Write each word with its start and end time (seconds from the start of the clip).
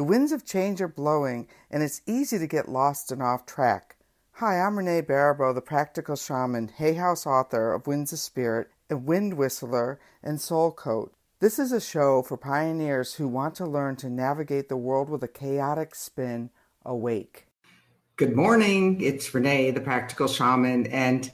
The 0.00 0.04
winds 0.04 0.32
of 0.32 0.46
change 0.46 0.80
are 0.80 0.88
blowing, 0.88 1.46
and 1.70 1.82
it's 1.82 2.00
easy 2.06 2.38
to 2.38 2.46
get 2.46 2.70
lost 2.70 3.12
and 3.12 3.22
off 3.22 3.44
track. 3.44 3.96
Hi, 4.36 4.58
I'm 4.58 4.78
Renee 4.78 5.02
Baribeau, 5.02 5.54
the 5.54 5.60
practical 5.60 6.16
shaman, 6.16 6.68
Hay 6.78 6.94
House 6.94 7.26
author 7.26 7.74
of 7.74 7.86
Winds 7.86 8.10
of 8.10 8.18
Spirit, 8.18 8.70
a 8.88 8.96
wind 8.96 9.34
whistler, 9.34 10.00
and 10.22 10.40
soul 10.40 10.72
coat. 10.72 11.12
This 11.40 11.58
is 11.58 11.70
a 11.70 11.82
show 11.82 12.22
for 12.22 12.38
pioneers 12.38 13.16
who 13.16 13.28
want 13.28 13.54
to 13.56 13.66
learn 13.66 13.96
to 13.96 14.08
navigate 14.08 14.70
the 14.70 14.76
world 14.78 15.10
with 15.10 15.22
a 15.22 15.28
chaotic 15.28 15.94
spin 15.94 16.48
awake. 16.82 17.46
Good 18.16 18.34
morning. 18.34 19.02
It's 19.02 19.34
Renee, 19.34 19.70
the 19.72 19.82
practical 19.82 20.28
shaman, 20.28 20.86
and 20.86 21.30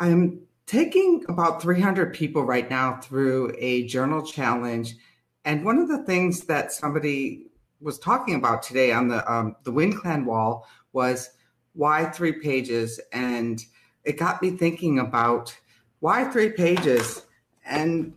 I'm 0.00 0.40
taking 0.64 1.26
about 1.28 1.60
300 1.60 2.14
people 2.14 2.42
right 2.42 2.70
now 2.70 3.00
through 3.02 3.54
a 3.58 3.86
journal 3.86 4.22
challenge. 4.22 4.96
And 5.44 5.62
one 5.62 5.76
of 5.76 5.88
the 5.88 6.02
things 6.04 6.46
that 6.46 6.72
somebody 6.72 7.45
was 7.80 7.98
talking 7.98 8.34
about 8.34 8.62
today 8.62 8.92
on 8.92 9.08
the 9.08 9.32
um, 9.32 9.56
the 9.64 9.72
Wind 9.72 9.96
Clan 9.96 10.24
wall 10.24 10.66
was 10.92 11.30
why 11.74 12.06
three 12.06 12.32
pages, 12.32 13.00
and 13.12 13.62
it 14.04 14.18
got 14.18 14.42
me 14.42 14.50
thinking 14.50 14.98
about 14.98 15.56
why 16.00 16.24
three 16.24 16.50
pages, 16.50 17.22
and 17.64 18.14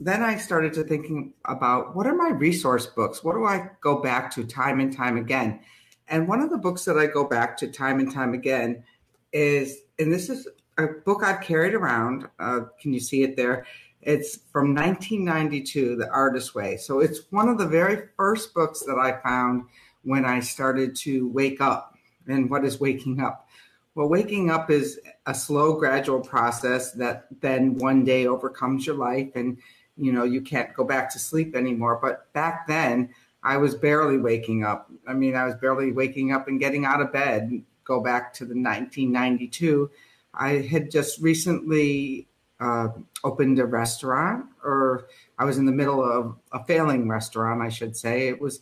then 0.00 0.22
I 0.22 0.36
started 0.36 0.72
to 0.74 0.84
thinking 0.84 1.32
about 1.44 1.94
what 1.94 2.06
are 2.06 2.14
my 2.14 2.30
resource 2.30 2.86
books? 2.86 3.22
What 3.24 3.34
do 3.34 3.44
I 3.44 3.70
go 3.80 4.02
back 4.02 4.30
to 4.32 4.44
time 4.44 4.80
and 4.80 4.94
time 4.94 5.16
again? 5.16 5.60
And 6.08 6.28
one 6.28 6.40
of 6.40 6.50
the 6.50 6.58
books 6.58 6.84
that 6.84 6.98
I 6.98 7.06
go 7.06 7.24
back 7.24 7.56
to 7.58 7.68
time 7.68 7.98
and 7.98 8.12
time 8.12 8.34
again 8.34 8.84
is, 9.32 9.78
and 9.98 10.12
this 10.12 10.28
is 10.28 10.46
a 10.76 10.86
book 10.86 11.22
I've 11.22 11.40
carried 11.40 11.74
around. 11.74 12.28
Uh, 12.38 12.62
can 12.80 12.92
you 12.92 13.00
see 13.00 13.22
it 13.22 13.36
there? 13.36 13.66
It's 14.04 14.38
from 14.52 14.74
1992, 14.74 15.96
The 15.96 16.08
Artist 16.10 16.54
Way. 16.54 16.76
So 16.76 17.00
it's 17.00 17.22
one 17.30 17.48
of 17.48 17.58
the 17.58 17.66
very 17.66 18.08
first 18.16 18.54
books 18.54 18.80
that 18.80 18.98
I 18.98 19.20
found 19.22 19.64
when 20.02 20.24
I 20.24 20.40
started 20.40 20.94
to 20.96 21.28
wake 21.28 21.60
up. 21.60 21.96
And 22.26 22.50
what 22.50 22.64
is 22.64 22.80
waking 22.80 23.20
up? 23.20 23.48
Well, 23.94 24.08
waking 24.08 24.50
up 24.50 24.70
is 24.70 25.00
a 25.26 25.34
slow, 25.34 25.74
gradual 25.74 26.20
process 26.20 26.92
that 26.92 27.26
then 27.40 27.78
one 27.78 28.04
day 28.04 28.26
overcomes 28.26 28.86
your 28.86 28.96
life 28.96 29.30
and 29.34 29.58
you 29.96 30.12
know 30.12 30.24
you 30.24 30.40
can't 30.40 30.74
go 30.74 30.84
back 30.84 31.10
to 31.12 31.18
sleep 31.18 31.54
anymore 31.54 31.98
but 32.00 32.32
back 32.32 32.66
then 32.66 33.08
i 33.42 33.56
was 33.56 33.74
barely 33.74 34.18
waking 34.18 34.64
up 34.64 34.90
i 35.06 35.12
mean 35.12 35.34
i 35.34 35.44
was 35.44 35.54
barely 35.56 35.92
waking 35.92 36.32
up 36.32 36.48
and 36.48 36.60
getting 36.60 36.84
out 36.84 37.00
of 37.00 37.12
bed 37.12 37.62
go 37.84 38.00
back 38.00 38.32
to 38.32 38.44
the 38.44 38.54
1992 38.54 39.90
i 40.34 40.50
had 40.50 40.90
just 40.90 41.20
recently 41.20 42.26
uh, 42.60 42.88
opened 43.24 43.58
a 43.58 43.64
restaurant 43.64 44.46
or 44.62 45.06
i 45.38 45.44
was 45.44 45.58
in 45.58 45.66
the 45.66 45.72
middle 45.72 46.02
of 46.02 46.36
a 46.52 46.64
failing 46.64 47.08
restaurant 47.08 47.60
i 47.60 47.68
should 47.68 47.96
say 47.96 48.28
it 48.28 48.40
was 48.40 48.60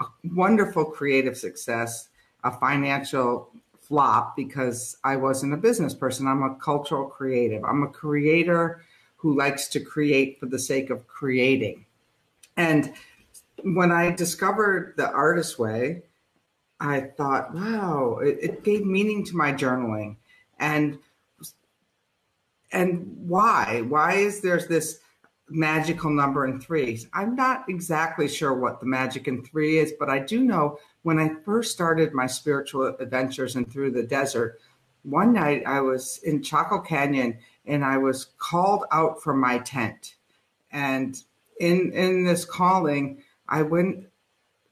a 0.00 0.04
wonderful 0.34 0.84
creative 0.84 1.36
success 1.36 2.08
a 2.44 2.50
financial 2.50 3.50
flop 3.78 4.36
because 4.36 4.96
i 5.04 5.16
wasn't 5.16 5.52
a 5.52 5.56
business 5.56 5.94
person 5.94 6.26
i'm 6.26 6.42
a 6.42 6.54
cultural 6.56 7.06
creative 7.06 7.64
i'm 7.64 7.82
a 7.82 7.88
creator 7.88 8.82
who 9.20 9.36
likes 9.36 9.68
to 9.68 9.80
create 9.80 10.40
for 10.40 10.46
the 10.46 10.58
sake 10.58 10.88
of 10.88 11.06
creating. 11.06 11.84
And 12.56 12.94
when 13.62 13.92
I 13.92 14.12
discovered 14.12 14.94
the 14.96 15.10
artist 15.10 15.58
way, 15.58 16.02
I 16.80 17.00
thought, 17.00 17.54
wow, 17.54 18.20
it, 18.22 18.38
it 18.40 18.64
gave 18.64 18.86
meaning 18.86 19.22
to 19.26 19.36
my 19.36 19.52
journaling. 19.52 20.16
And 20.58 20.98
and 22.72 23.06
why? 23.16 23.82
Why 23.88 24.14
is 24.14 24.40
there's 24.40 24.66
this 24.66 25.00
magical 25.48 26.10
number 26.10 26.46
in 26.46 26.60
threes? 26.60 27.06
I'm 27.12 27.34
not 27.34 27.64
exactly 27.68 28.28
sure 28.28 28.54
what 28.54 28.80
the 28.80 28.86
magic 28.86 29.28
in 29.28 29.44
three 29.44 29.78
is, 29.78 29.94
but 29.98 30.08
I 30.08 30.20
do 30.20 30.40
know 30.40 30.78
when 31.02 31.18
I 31.18 31.30
first 31.44 31.72
started 31.72 32.12
my 32.12 32.26
spiritual 32.26 32.94
adventures 33.00 33.56
and 33.56 33.70
through 33.70 33.92
the 33.92 34.02
desert, 34.02 34.60
one 35.02 35.32
night 35.32 35.62
I 35.66 35.80
was 35.80 36.20
in 36.24 36.42
Chaco 36.42 36.80
Canyon 36.80 37.38
and 37.64 37.84
I 37.84 37.98
was 37.98 38.32
called 38.38 38.84
out 38.92 39.22
from 39.22 39.40
my 39.40 39.58
tent. 39.58 40.16
And 40.70 41.16
in 41.58 41.92
in 41.92 42.24
this 42.24 42.44
calling, 42.44 43.22
I 43.48 43.62
went 43.62 44.06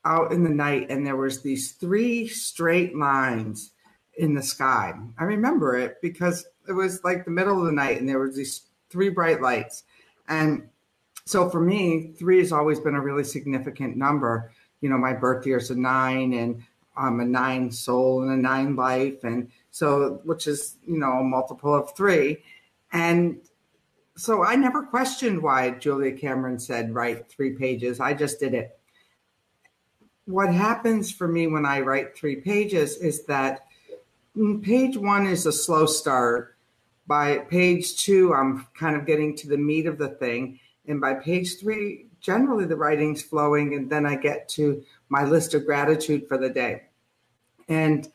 out 0.04 0.32
in 0.32 0.44
the 0.44 0.50
night 0.50 0.90
and 0.90 1.06
there 1.06 1.16
was 1.16 1.42
these 1.42 1.72
three 1.72 2.28
straight 2.28 2.96
lines 2.96 3.72
in 4.18 4.34
the 4.34 4.42
sky. 4.42 4.92
I 5.16 5.24
remember 5.24 5.76
it 5.76 6.02
because 6.02 6.44
it 6.68 6.72
was 6.72 7.02
like 7.04 7.24
the 7.24 7.30
middle 7.30 7.58
of 7.58 7.66
the 7.66 7.72
night 7.72 7.98
and 7.98 8.08
there 8.08 8.18
was 8.18 8.36
these 8.36 8.62
three 8.90 9.08
bright 9.08 9.40
lights. 9.40 9.84
And 10.28 10.68
so 11.24 11.48
for 11.48 11.60
me, 11.60 12.12
three 12.18 12.38
has 12.38 12.52
always 12.52 12.80
been 12.80 12.96
a 12.96 13.00
really 13.00 13.24
significant 13.24 13.96
number. 13.96 14.50
You 14.80 14.90
know, 14.90 14.98
my 14.98 15.12
birth 15.12 15.46
year 15.46 15.58
is 15.58 15.70
a 15.70 15.76
nine 15.76 16.32
and 16.34 16.62
I'm 16.96 17.20
a 17.20 17.24
nine 17.24 17.70
soul 17.70 18.22
and 18.22 18.32
a 18.32 18.36
nine 18.36 18.74
life. 18.74 19.22
And 19.22 19.50
so, 19.70 20.20
which 20.24 20.48
is, 20.48 20.76
you 20.86 20.98
know, 20.98 21.12
a 21.12 21.24
multiple 21.24 21.74
of 21.74 21.96
three. 21.96 22.42
And 22.92 23.40
so 24.16 24.44
I 24.44 24.56
never 24.56 24.82
questioned 24.82 25.40
why 25.40 25.70
Julia 25.70 26.12
Cameron 26.12 26.58
said 26.58 26.92
write 26.92 27.30
three 27.30 27.52
pages. 27.52 28.00
I 28.00 28.14
just 28.14 28.40
did 28.40 28.52
it. 28.52 28.80
What 30.24 30.52
happens 30.52 31.12
for 31.12 31.28
me 31.28 31.46
when 31.46 31.64
I 31.64 31.80
write 31.80 32.16
three 32.16 32.36
pages 32.36 32.96
is 32.96 33.24
that 33.26 33.67
Mm, 34.38 34.62
page 34.62 34.96
one 34.96 35.26
is 35.26 35.46
a 35.46 35.52
slow 35.52 35.86
start. 35.86 36.56
By 37.06 37.38
page 37.38 37.96
two, 37.96 38.32
I'm 38.34 38.66
kind 38.78 38.94
of 38.94 39.06
getting 39.06 39.34
to 39.36 39.48
the 39.48 39.56
meat 39.56 39.86
of 39.86 39.98
the 39.98 40.10
thing. 40.10 40.60
And 40.86 41.00
by 41.00 41.14
page 41.14 41.58
three, 41.58 42.06
generally 42.20 42.64
the 42.64 42.76
writing's 42.76 43.22
flowing. 43.22 43.74
And 43.74 43.90
then 43.90 44.06
I 44.06 44.14
get 44.14 44.48
to 44.50 44.84
my 45.08 45.24
list 45.24 45.54
of 45.54 45.66
gratitude 45.66 46.28
for 46.28 46.38
the 46.38 46.50
day. 46.50 46.84
And 47.68 48.08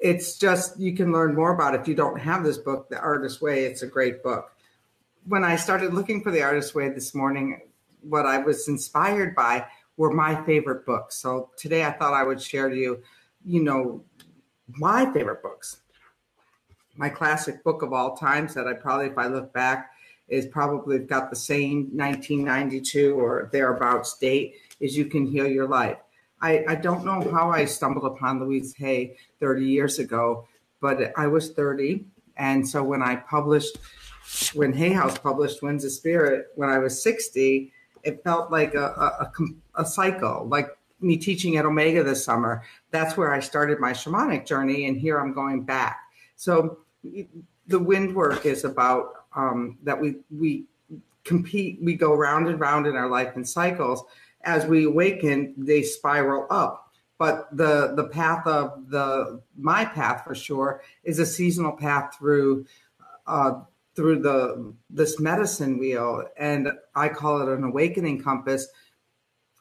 it's 0.00 0.38
just 0.38 0.78
you 0.78 0.94
can 0.94 1.12
learn 1.12 1.34
more 1.34 1.52
about 1.52 1.74
it. 1.74 1.80
if 1.80 1.88
you 1.88 1.94
don't 1.94 2.18
have 2.20 2.44
this 2.44 2.58
book 2.58 2.88
the 2.88 2.98
artist 2.98 3.42
way 3.42 3.64
it's 3.64 3.82
a 3.82 3.86
great 3.86 4.22
book 4.22 4.52
when 5.26 5.42
i 5.42 5.56
started 5.56 5.92
looking 5.92 6.22
for 6.22 6.30
the 6.30 6.42
artist 6.42 6.74
way 6.74 6.88
this 6.88 7.14
morning 7.14 7.60
what 8.02 8.24
i 8.24 8.38
was 8.38 8.68
inspired 8.68 9.34
by 9.34 9.64
were 9.96 10.12
my 10.12 10.40
favorite 10.44 10.86
books 10.86 11.16
so 11.16 11.50
today 11.56 11.84
i 11.84 11.90
thought 11.90 12.14
i 12.14 12.22
would 12.22 12.40
share 12.40 12.68
to 12.68 12.76
you 12.76 13.02
you 13.44 13.62
know 13.62 14.02
my 14.76 15.10
favorite 15.12 15.42
books 15.42 15.80
my 16.96 17.08
classic 17.08 17.62
book 17.64 17.82
of 17.82 17.92
all 17.92 18.16
times 18.16 18.54
that 18.54 18.66
i 18.66 18.72
probably 18.72 19.06
if 19.06 19.18
i 19.18 19.26
look 19.26 19.52
back 19.52 19.92
is 20.28 20.46
probably 20.46 20.98
got 20.98 21.30
the 21.30 21.36
same 21.36 21.88
1992 21.94 23.14
or 23.14 23.48
thereabouts 23.52 24.18
date 24.18 24.54
is 24.80 24.96
you 24.96 25.06
can 25.06 25.26
heal 25.26 25.46
your 25.46 25.66
life 25.66 25.98
I, 26.40 26.64
I 26.68 26.74
don't 26.76 27.04
know 27.04 27.20
how 27.32 27.50
I 27.50 27.64
stumbled 27.64 28.04
upon 28.04 28.40
Louise 28.40 28.74
Hay 28.76 29.16
30 29.40 29.64
years 29.64 29.98
ago, 29.98 30.46
but 30.80 31.12
I 31.16 31.26
was 31.26 31.50
30. 31.52 32.04
And 32.36 32.66
so 32.66 32.82
when 32.82 33.02
I 33.02 33.16
published, 33.16 33.78
when 34.54 34.72
Hay 34.72 34.92
House 34.92 35.18
published 35.18 35.62
Winds 35.62 35.84
of 35.84 35.92
Spirit 35.92 36.48
when 36.54 36.68
I 36.68 36.78
was 36.78 37.02
60, 37.02 37.72
it 38.04 38.22
felt 38.22 38.52
like 38.52 38.74
a, 38.74 38.84
a, 38.84 39.42
a, 39.76 39.82
a 39.82 39.84
cycle, 39.84 40.46
like 40.46 40.68
me 41.00 41.16
teaching 41.16 41.56
at 41.56 41.66
Omega 41.66 42.02
this 42.02 42.24
summer. 42.24 42.62
That's 42.90 43.16
where 43.16 43.32
I 43.32 43.40
started 43.40 43.80
my 43.80 43.92
shamanic 43.92 44.46
journey. 44.46 44.86
And 44.86 44.96
here 44.96 45.18
I'm 45.18 45.32
going 45.32 45.62
back. 45.62 46.00
So 46.36 46.78
the 47.66 47.78
wind 47.78 48.14
work 48.14 48.46
is 48.46 48.64
about 48.64 49.24
um, 49.34 49.78
that 49.82 50.00
we, 50.00 50.16
we 50.30 50.64
compete, 51.24 51.78
we 51.82 51.94
go 51.94 52.14
round 52.14 52.48
and 52.48 52.58
round 52.58 52.86
in 52.86 52.96
our 52.96 53.08
life 53.08 53.36
in 53.36 53.44
cycles 53.44 54.04
as 54.42 54.66
we 54.66 54.84
awaken, 54.84 55.54
they 55.56 55.82
spiral 55.82 56.46
up. 56.50 56.90
But 57.18 57.48
the 57.56 57.94
the 57.96 58.04
path 58.04 58.46
of 58.46 58.90
the 58.90 59.40
my 59.56 59.84
path 59.84 60.22
for 60.24 60.36
sure 60.36 60.82
is 61.02 61.18
a 61.18 61.26
seasonal 61.26 61.72
path 61.72 62.14
through 62.16 62.64
uh, 63.26 63.60
through 63.96 64.22
the 64.22 64.72
this 64.88 65.18
medicine 65.18 65.78
wheel, 65.78 66.24
and 66.38 66.70
I 66.94 67.08
call 67.08 67.42
it 67.42 67.48
an 67.48 67.64
awakening 67.64 68.22
compass. 68.22 68.68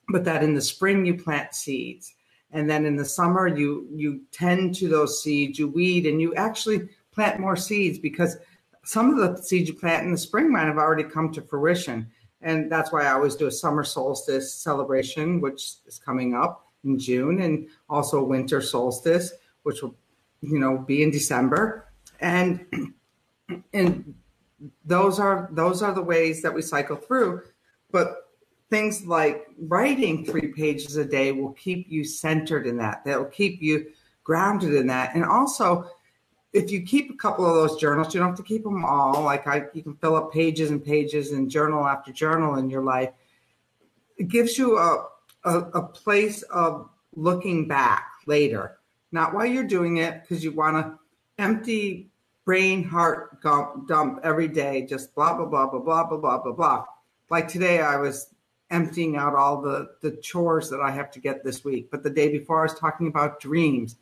But 0.09 0.23
that 0.25 0.43
in 0.43 0.53
the 0.53 0.61
spring 0.61 1.05
you 1.05 1.15
plant 1.15 1.53
seeds, 1.53 2.13
and 2.51 2.69
then 2.69 2.85
in 2.85 2.95
the 2.95 3.05
summer 3.05 3.47
you 3.47 3.87
you 3.93 4.21
tend 4.31 4.75
to 4.75 4.87
those 4.87 5.21
seeds, 5.21 5.59
you 5.59 5.67
weed, 5.67 6.05
and 6.05 6.21
you 6.21 6.33
actually 6.35 6.89
plant 7.11 7.39
more 7.39 7.55
seeds 7.55 7.99
because 7.99 8.37
some 8.83 9.09
of 9.09 9.17
the 9.17 9.41
seeds 9.41 9.67
you 9.67 9.75
plant 9.75 10.05
in 10.05 10.11
the 10.11 10.17
spring 10.17 10.51
might 10.51 10.65
have 10.65 10.77
already 10.77 11.03
come 11.03 11.31
to 11.33 11.41
fruition. 11.41 12.09
And 12.41 12.71
that's 12.71 12.91
why 12.91 13.03
I 13.03 13.11
always 13.11 13.35
do 13.35 13.47
a 13.47 13.51
summer 13.51 13.83
solstice 13.83 14.53
celebration, 14.53 15.41
which 15.41 15.77
is 15.85 15.99
coming 15.99 16.35
up 16.35 16.67
in 16.85 16.97
June, 16.97 17.41
and 17.41 17.67
also 17.89 18.23
winter 18.23 18.61
solstice, 18.61 19.33
which 19.63 19.81
will, 19.81 19.95
you 20.41 20.59
know, 20.59 20.77
be 20.77 21.03
in 21.03 21.11
December. 21.11 21.91
And 22.21 22.65
and 23.73 24.15
those 24.85 25.19
are 25.19 25.49
those 25.51 25.81
are 25.81 25.93
the 25.93 26.01
ways 26.01 26.41
that 26.41 26.53
we 26.53 26.61
cycle 26.61 26.95
through. 26.95 27.41
But 27.91 28.26
things 28.69 29.05
like 29.05 29.47
writing 29.59 30.25
three 30.25 30.51
pages 30.53 30.97
a 30.97 31.05
day 31.05 31.31
will 31.31 31.53
keep 31.53 31.89
you 31.89 32.03
centered 32.03 32.67
in 32.67 32.77
that. 32.77 33.03
They'll 33.05 33.25
keep 33.25 33.61
you 33.61 33.87
grounded 34.23 34.73
in 34.73 34.87
that. 34.87 35.15
And 35.15 35.23
also 35.23 35.89
if 36.53 36.71
you 36.71 36.81
keep 36.81 37.11
a 37.11 37.15
couple 37.15 37.45
of 37.45 37.55
those 37.55 37.79
journals, 37.79 38.13
you 38.13 38.19
don't 38.19 38.29
have 38.29 38.37
to 38.37 38.43
keep 38.43 38.63
them 38.63 38.83
all. 38.83 39.21
Like 39.21 39.47
I, 39.47 39.65
you 39.73 39.83
can 39.83 39.95
fill 39.95 40.15
up 40.15 40.33
pages 40.33 40.71
and 40.71 40.83
pages 40.83 41.31
and 41.31 41.49
journal 41.49 41.85
after 41.85 42.11
journal 42.11 42.55
in 42.55 42.69
your 42.69 42.83
life. 42.83 43.11
It 44.17 44.29
gives 44.29 44.57
you 44.57 44.77
a, 44.77 45.07
a, 45.43 45.59
a 45.59 45.81
place 45.83 46.41
of 46.43 46.89
looking 47.15 47.67
back 47.67 48.11
later, 48.25 48.77
not 49.11 49.33
while 49.33 49.45
you're 49.45 49.63
doing 49.63 49.97
it, 49.97 50.21
because 50.21 50.43
you 50.43 50.51
want 50.51 50.77
to 50.77 50.99
empty 51.37 52.09
brain 52.45 52.83
heart 52.83 53.41
dump 53.41 54.19
every 54.23 54.47
day, 54.47 54.85
just 54.85 55.13
blah, 55.13 55.35
blah, 55.35 55.45
blah, 55.45 55.67
blah, 55.67 55.79
blah, 55.79 56.03
blah, 56.05 56.17
blah, 56.17 56.37
blah, 56.39 56.53
blah. 56.53 56.85
Like 57.29 57.47
today, 57.47 57.81
I 57.81 57.97
was 57.97 58.33
emptying 58.69 59.15
out 59.15 59.35
all 59.35 59.61
the, 59.61 59.89
the 60.01 60.11
chores 60.17 60.69
that 60.69 60.81
I 60.81 60.91
have 60.91 61.09
to 61.11 61.19
get 61.19 61.43
this 61.43 61.63
week. 61.63 61.89
But 61.89 62.03
the 62.03 62.09
day 62.09 62.29
before, 62.29 62.59
I 62.59 62.63
was 62.63 62.79
talking 62.79 63.07
about 63.07 63.39
dreams. 63.39 63.95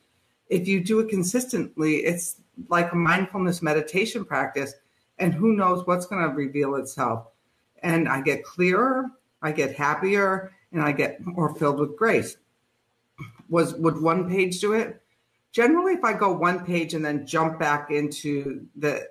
If 0.49 0.67
you 0.67 0.83
do 0.83 0.99
it 0.99 1.09
consistently, 1.09 1.97
it's 1.97 2.37
like 2.69 2.91
a 2.91 2.95
mindfulness 2.95 3.61
meditation 3.61 4.25
practice, 4.25 4.73
and 5.19 5.33
who 5.33 5.55
knows 5.55 5.85
what's 5.85 6.05
going 6.05 6.27
to 6.27 6.35
reveal 6.35 6.75
itself. 6.75 7.27
And 7.83 8.07
I 8.09 8.21
get 8.21 8.43
clearer, 8.43 9.11
I 9.41 9.51
get 9.51 9.75
happier, 9.75 10.51
and 10.71 10.81
I 10.81 10.91
get 10.91 11.23
more 11.25 11.53
filled 11.55 11.79
with 11.79 11.97
grace. 11.97 12.37
Was 13.49 13.75
would 13.75 14.01
one 14.01 14.29
page 14.29 14.59
do 14.59 14.73
it? 14.73 15.01
Generally, 15.51 15.93
if 15.93 16.03
I 16.03 16.13
go 16.13 16.33
one 16.33 16.65
page 16.65 16.93
and 16.93 17.05
then 17.05 17.25
jump 17.25 17.59
back 17.59 17.91
into 17.91 18.65
the 18.75 19.07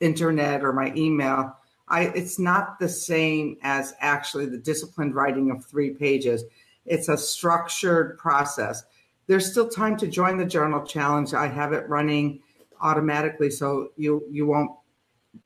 internet 0.00 0.62
or 0.62 0.72
my 0.72 0.92
email, 0.94 1.56
I 1.90 2.04
it's 2.14 2.38
not 2.38 2.78
the 2.78 2.88
same 2.88 3.56
as 3.62 3.94
actually 4.00 4.46
the 4.46 4.58
disciplined 4.58 5.14
writing 5.14 5.50
of 5.50 5.64
three 5.64 5.90
pages. 5.90 6.44
It's 6.86 7.08
a 7.08 7.18
structured 7.18 8.16
process. 8.16 8.84
There's 9.26 9.50
still 9.50 9.68
time 9.68 9.96
to 9.98 10.06
join 10.06 10.38
the 10.38 10.46
journal 10.46 10.84
challenge. 10.84 11.34
I 11.34 11.46
have 11.48 11.72
it 11.72 11.88
running 11.88 12.40
automatically, 12.80 13.50
so 13.50 13.90
you 13.96 14.24
you 14.30 14.46
won't 14.46 14.70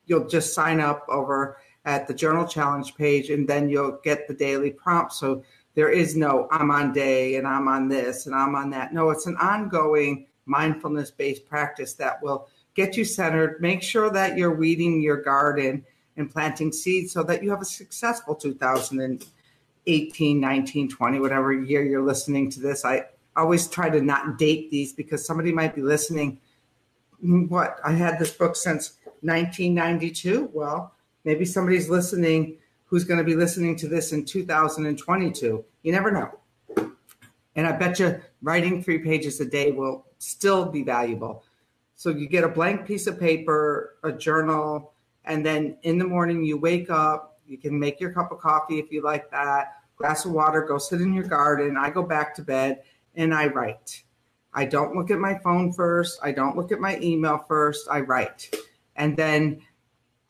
you'll 0.05 0.27
just 0.27 0.53
sign 0.53 0.79
up 0.79 1.05
over 1.09 1.57
at 1.85 2.07
the 2.07 2.13
journal 2.13 2.47
challenge 2.47 2.95
page, 2.95 3.29
and 3.29 3.47
then 3.47 3.69
you'll 3.69 3.99
get 4.03 4.27
the 4.27 4.33
daily 4.33 4.71
prompt. 4.71 5.13
So 5.13 5.43
there 5.75 5.89
is 5.89 6.15
no 6.15 6.47
I'm 6.51 6.71
on 6.71 6.93
day 6.93 7.35
and 7.35 7.47
I'm 7.47 7.67
on 7.67 7.89
this 7.89 8.25
and 8.25 8.35
I'm 8.35 8.55
on 8.55 8.69
that. 8.71 8.93
No, 8.93 9.09
it's 9.09 9.27
an 9.27 9.37
ongoing 9.37 10.27
mindfulness 10.45 11.11
based 11.11 11.45
practice 11.45 11.93
that 11.95 12.21
will 12.23 12.47
get 12.75 12.97
you 12.97 13.03
centered. 13.03 13.61
Make 13.61 13.83
sure 13.83 14.09
that 14.11 14.37
you're 14.37 14.55
weeding 14.55 15.01
your 15.01 15.21
garden 15.21 15.83
and 16.17 16.31
planting 16.31 16.71
seeds 16.71 17.11
so 17.11 17.23
that 17.23 17.43
you 17.43 17.49
have 17.49 17.61
a 17.61 17.65
successful 17.65 18.35
2018, 18.35 20.39
19, 20.39 20.89
20, 20.89 21.19
whatever 21.19 21.53
year 21.53 21.83
you're 21.83 22.01
listening 22.01 22.49
to 22.51 22.59
this. 22.59 22.85
I 22.85 23.05
always 23.35 23.67
try 23.67 23.89
to 23.89 24.01
not 24.01 24.37
date 24.37 24.71
these 24.71 24.93
because 24.93 25.25
somebody 25.25 25.51
might 25.51 25.75
be 25.75 25.81
listening. 25.81 26.39
What? 27.21 27.79
I 27.83 27.91
had 27.91 28.19
this 28.19 28.31
book 28.31 28.55
since 28.55 28.97
1992. 29.21 30.51
Well, 30.53 30.93
maybe 31.23 31.45
somebody's 31.45 31.89
listening 31.89 32.57
who's 32.85 33.03
going 33.03 33.17
to 33.17 33.23
be 33.23 33.35
listening 33.35 33.75
to 33.77 33.87
this 33.87 34.13
in 34.13 34.25
2022. 34.25 35.65
You 35.83 35.91
never 35.91 36.11
know. 36.11 36.39
And 37.55 37.65
I 37.65 37.71
bet 37.71 37.99
you 37.99 38.21
writing 38.41 38.83
three 38.83 38.99
pages 38.99 39.39
a 39.39 39.45
day 39.45 39.71
will 39.71 40.05
still 40.19 40.65
be 40.65 40.83
valuable. 40.83 41.43
So 41.95 42.09
you 42.09 42.27
get 42.27 42.43
a 42.43 42.49
blank 42.49 42.85
piece 42.85 43.07
of 43.07 43.19
paper, 43.19 43.95
a 44.03 44.11
journal, 44.11 44.93
and 45.25 45.45
then 45.45 45.77
in 45.83 45.97
the 45.97 46.05
morning, 46.05 46.43
you 46.43 46.57
wake 46.57 46.89
up, 46.89 47.39
you 47.47 47.57
can 47.57 47.77
make 47.77 47.99
your 47.99 48.11
cup 48.11 48.31
of 48.31 48.39
coffee 48.39 48.79
if 48.79 48.91
you 48.91 49.01
like 49.01 49.29
that, 49.31 49.73
glass 49.97 50.25
of 50.25 50.31
water, 50.31 50.61
go 50.61 50.77
sit 50.77 51.01
in 51.01 51.13
your 51.13 51.23
garden. 51.23 51.77
I 51.77 51.89
go 51.89 52.03
back 52.03 52.35
to 52.35 52.41
bed 52.41 52.83
and 53.15 53.33
I 53.33 53.47
write. 53.47 54.03
I 54.53 54.65
don't 54.65 54.95
look 54.95 55.11
at 55.11 55.19
my 55.19 55.37
phone 55.39 55.73
first. 55.73 56.19
I 56.23 56.31
don't 56.31 56.55
look 56.55 56.71
at 56.71 56.79
my 56.79 56.97
email 57.01 57.37
first. 57.47 57.87
I 57.89 58.01
write. 58.01 58.55
And 58.95 59.17
then 59.17 59.61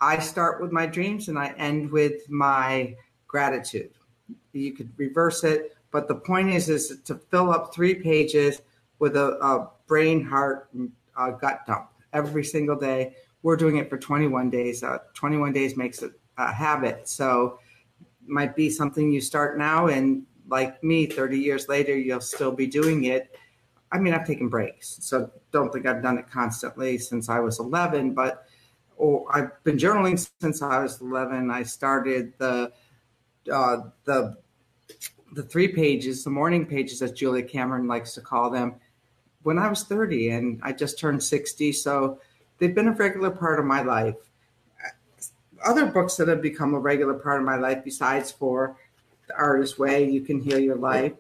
I 0.02 0.20
start 0.20 0.62
with 0.62 0.72
my 0.72 0.86
dreams 0.86 1.28
and 1.30 1.38
I 1.38 1.54
end 1.58 1.92
with 1.92 2.30
my 2.30 2.96
gratitude. 3.28 3.92
You 4.54 4.74
could 4.74 4.92
reverse 4.98 5.44
it, 5.44 5.76
but 5.92 6.08
the 6.08 6.16
point 6.16 6.50
is 6.50 6.70
is 6.70 7.02
to 7.04 7.16
fill 7.16 7.52
up 7.52 7.74
three 7.74 7.96
pages 7.96 8.62
with 9.00 9.16
a, 9.16 9.38
a 9.44 9.70
brain, 9.88 10.24
heart, 10.24 10.70
uh, 11.18 11.32
gut 11.32 11.66
dump 11.68 11.90
every 12.14 12.44
single 12.44 12.76
day 12.76 13.14
we're 13.46 13.56
doing 13.56 13.78
it 13.78 13.88
for 13.92 13.98
21 14.00 14.50
days. 14.50 14.82
Uh, 14.82 14.98
21 15.14 15.54
days 15.54 15.78
makes 15.78 16.02
it 16.02 16.14
a 16.40 16.52
habit. 16.52 17.08
So 17.08 17.60
might 18.26 18.56
be 18.56 18.72
something 18.72 19.12
you 19.12 19.22
start 19.22 19.56
now 19.56 19.86
and 19.86 20.24
like 20.48 20.84
me 20.84 21.06
30 21.06 21.38
years 21.38 21.70
later 21.70 21.96
you'll 21.96 22.20
still 22.20 22.52
be 22.52 22.66
doing 22.66 23.04
it 23.04 23.36
i 23.92 24.00
mean 24.00 24.16
i've 24.16 24.26
taken 24.26 24.50
breaks 24.50 24.98
so 25.00 25.30
don't 25.52 25.72
think 25.72 25.86
i've 25.86 26.02
done 26.02 26.18
it 26.18 26.30
constantly 26.30 26.98
since 26.98 27.30
i 27.30 27.40
was 27.40 27.60
11 27.60 28.16
but 28.16 28.48
oh, 29.00 29.28
i've 29.32 29.64
been 29.64 29.78
journaling 29.78 30.28
since 30.42 30.64
i 30.64 30.80
was 30.80 31.02
11 31.02 31.52
i 31.52 31.62
started 31.62 32.34
the 32.40 32.72
uh, 33.52 33.78
the 34.06 34.36
the 35.34 35.44
three 35.44 35.68
pages 35.68 36.24
the 36.24 36.30
morning 36.32 36.66
pages 36.66 37.02
as 37.04 37.12
julia 37.12 37.44
cameron 37.44 37.88
likes 37.88 38.14
to 38.14 38.22
call 38.22 38.50
them 38.50 38.76
when 39.44 39.60
i 39.60 39.68
was 39.68 39.84
30 39.84 40.30
and 40.30 40.60
i 40.64 40.72
just 40.72 40.98
turned 40.98 41.22
60 41.22 41.72
so 41.74 42.20
they've 42.58 42.76
been 42.76 42.88
a 42.88 42.94
regular 42.94 43.32
part 43.32 43.60
of 43.60 43.66
my 43.66 43.82
life. 43.82 44.16
Other 45.64 45.86
books 45.88 46.16
that 46.18 46.28
have 46.28 46.42
become 46.42 46.74
a 46.74 46.80
regular 46.80 47.16
part 47.16 47.40
of 47.40 47.46
my 47.46 47.56
life, 47.56 47.84
besides 47.84 48.32
for 48.32 48.78
The 49.28 49.36
Artist 49.36 49.80
Way, 49.80 50.10
You 50.10 50.22
Can 50.22 50.40
Heal 50.40 50.60
Your 50.60 50.76
Life. 50.76 51.14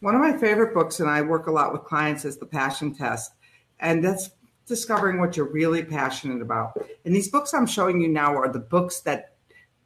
One 0.00 0.14
of 0.14 0.20
my 0.20 0.36
favorite 0.36 0.74
books, 0.74 1.00
and 1.00 1.08
I 1.08 1.22
work 1.22 1.46
a 1.46 1.52
lot 1.52 1.72
with 1.72 1.84
clients, 1.84 2.24
is 2.24 2.36
The 2.36 2.46
Passion 2.46 2.94
Test. 2.94 3.32
And 3.80 4.04
that's 4.04 4.30
discovering 4.66 5.18
what 5.18 5.36
you're 5.36 5.50
really 5.50 5.82
passionate 5.82 6.42
about. 6.42 6.80
And 7.04 7.14
these 7.14 7.28
books 7.28 7.54
I'm 7.54 7.66
showing 7.66 8.00
you 8.00 8.08
now 8.08 8.36
are 8.36 8.52
the 8.52 8.58
books 8.58 9.00
that 9.00 9.32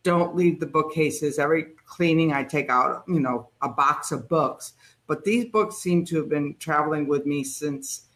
don't 0.03 0.35
leave 0.35 0.59
the 0.59 0.67
bookcases. 0.67 1.39
Every 1.39 1.67
cleaning, 1.87 2.33
I 2.33 2.43
take 2.43 2.69
out, 2.69 3.05
you 3.07 3.21
know, 3.21 3.49
a 3.63 3.69
box 3.69 4.11
of 4.11 4.29
books. 4.29 4.73
But 5.07 5.25
these 5.25 5.45
books 5.47 5.77
seem 5.77 6.05
to 6.07 6.17
have 6.17 6.29
been 6.29 6.57
traveling 6.59 7.07
with 7.07 7.25
me 7.27 7.45
since 7.45 8.09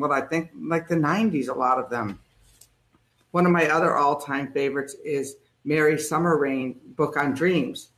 what 0.00 0.10
I 0.10 0.20
think 0.20 0.50
like 0.60 0.88
the 0.88 0.96
90s, 0.96 1.48
a 1.48 1.52
lot 1.52 1.78
of 1.78 1.90
them. 1.90 2.18
One 3.30 3.46
of 3.46 3.52
my 3.52 3.66
other 3.68 3.96
all 3.96 4.16
time 4.16 4.52
favorites 4.52 4.96
is 5.04 5.36
Mary 5.64 5.98
Summer 5.98 6.38
Rain 6.38 6.80
book 6.96 7.16
on 7.16 7.34
dreams. 7.34 7.90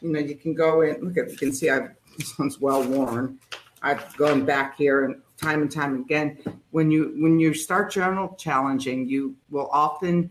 You 0.00 0.12
know, 0.12 0.20
you 0.20 0.34
can 0.34 0.54
go 0.54 0.80
in, 0.80 1.04
look 1.04 1.18
at, 1.18 1.30
you 1.30 1.36
can 1.36 1.52
see 1.52 1.68
I've, 1.68 1.90
this 2.18 2.38
one's 2.38 2.60
well 2.60 2.82
worn. 2.82 3.38
I've 3.82 4.16
gone 4.16 4.44
back 4.44 4.76
here 4.76 5.04
and 5.04 5.22
time 5.36 5.62
and 5.62 5.70
time 5.70 6.00
again. 6.00 6.38
When 6.70 6.90
you 6.90 7.14
when 7.18 7.38
you 7.38 7.54
start 7.54 7.90
journal 7.90 8.34
challenging, 8.38 9.08
you 9.08 9.36
will 9.50 9.68
often 9.72 10.30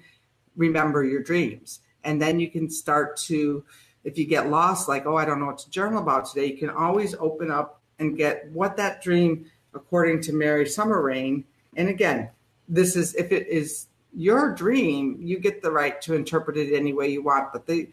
remember 0.56 1.04
your 1.04 1.24
dreams, 1.24 1.80
and 2.04 2.22
then 2.22 2.40
you 2.40 2.50
can 2.50 2.70
start 2.70 3.18
to, 3.18 3.64
if 4.04 4.18
you 4.18 4.26
get 4.26 4.50
lost, 4.50 4.88
like 4.88 5.06
oh 5.06 5.16
I 5.16 5.26
don't 5.26 5.40
know 5.40 5.48
what 5.48 5.58
to 5.60 5.70
journal 5.70 6.02
about 6.02 6.26
today, 6.26 6.48
you 6.48 6.58
can 6.58 6.70
always 6.70 7.16
open 7.16 7.50
up 7.50 7.82
and 7.98 8.18
get 8.18 8.50
what 8.52 8.78
that 8.78 9.02
dream 9.02 9.46
according 9.74 10.22
to 10.22 10.34
Mary 10.34 10.68
Summer 10.68 11.02
Rain. 11.02 11.44
And 11.76 11.90
again, 11.90 12.30
this 12.68 12.96
is 12.96 13.16
if 13.16 13.32
it 13.32 13.48
is 13.48 13.88
your 14.14 14.54
dream, 14.54 15.18
you 15.22 15.40
get 15.40 15.62
the 15.62 15.72
right 15.72 16.02
to 16.02 16.14
interpret 16.16 16.58
it 16.58 16.76
any 16.76 16.94
way 16.94 17.10
you 17.10 17.24
want. 17.24 17.54
But 17.54 17.66
the, 17.66 17.90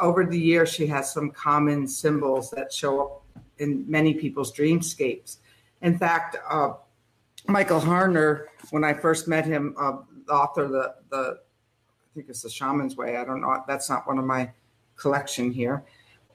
over 0.00 0.24
the 0.24 0.38
years, 0.38 0.72
she 0.72 0.86
has 0.86 1.12
some 1.12 1.30
common 1.30 1.86
symbols 1.86 2.50
that 2.50 2.72
show 2.72 3.02
up 3.02 3.22
in 3.58 3.84
many 3.88 4.14
people's 4.14 4.52
dreamscapes. 4.52 5.38
In 5.82 5.98
fact, 5.98 6.36
uh, 6.48 6.74
Michael 7.48 7.80
Harner, 7.80 8.46
when 8.70 8.84
I 8.84 8.94
first 8.94 9.28
met 9.28 9.44
him, 9.44 9.74
uh, 9.78 9.98
the 10.26 10.32
author, 10.32 10.68
the 10.68 10.94
the 11.10 11.38
I 11.38 12.14
think 12.14 12.28
it's 12.28 12.42
the 12.42 12.50
Shaman's 12.50 12.96
Way. 12.96 13.16
I 13.16 13.24
don't 13.24 13.40
know. 13.40 13.62
That's 13.66 13.88
not 13.88 14.06
one 14.06 14.18
of 14.18 14.24
my 14.24 14.50
collection 14.96 15.50
here. 15.50 15.84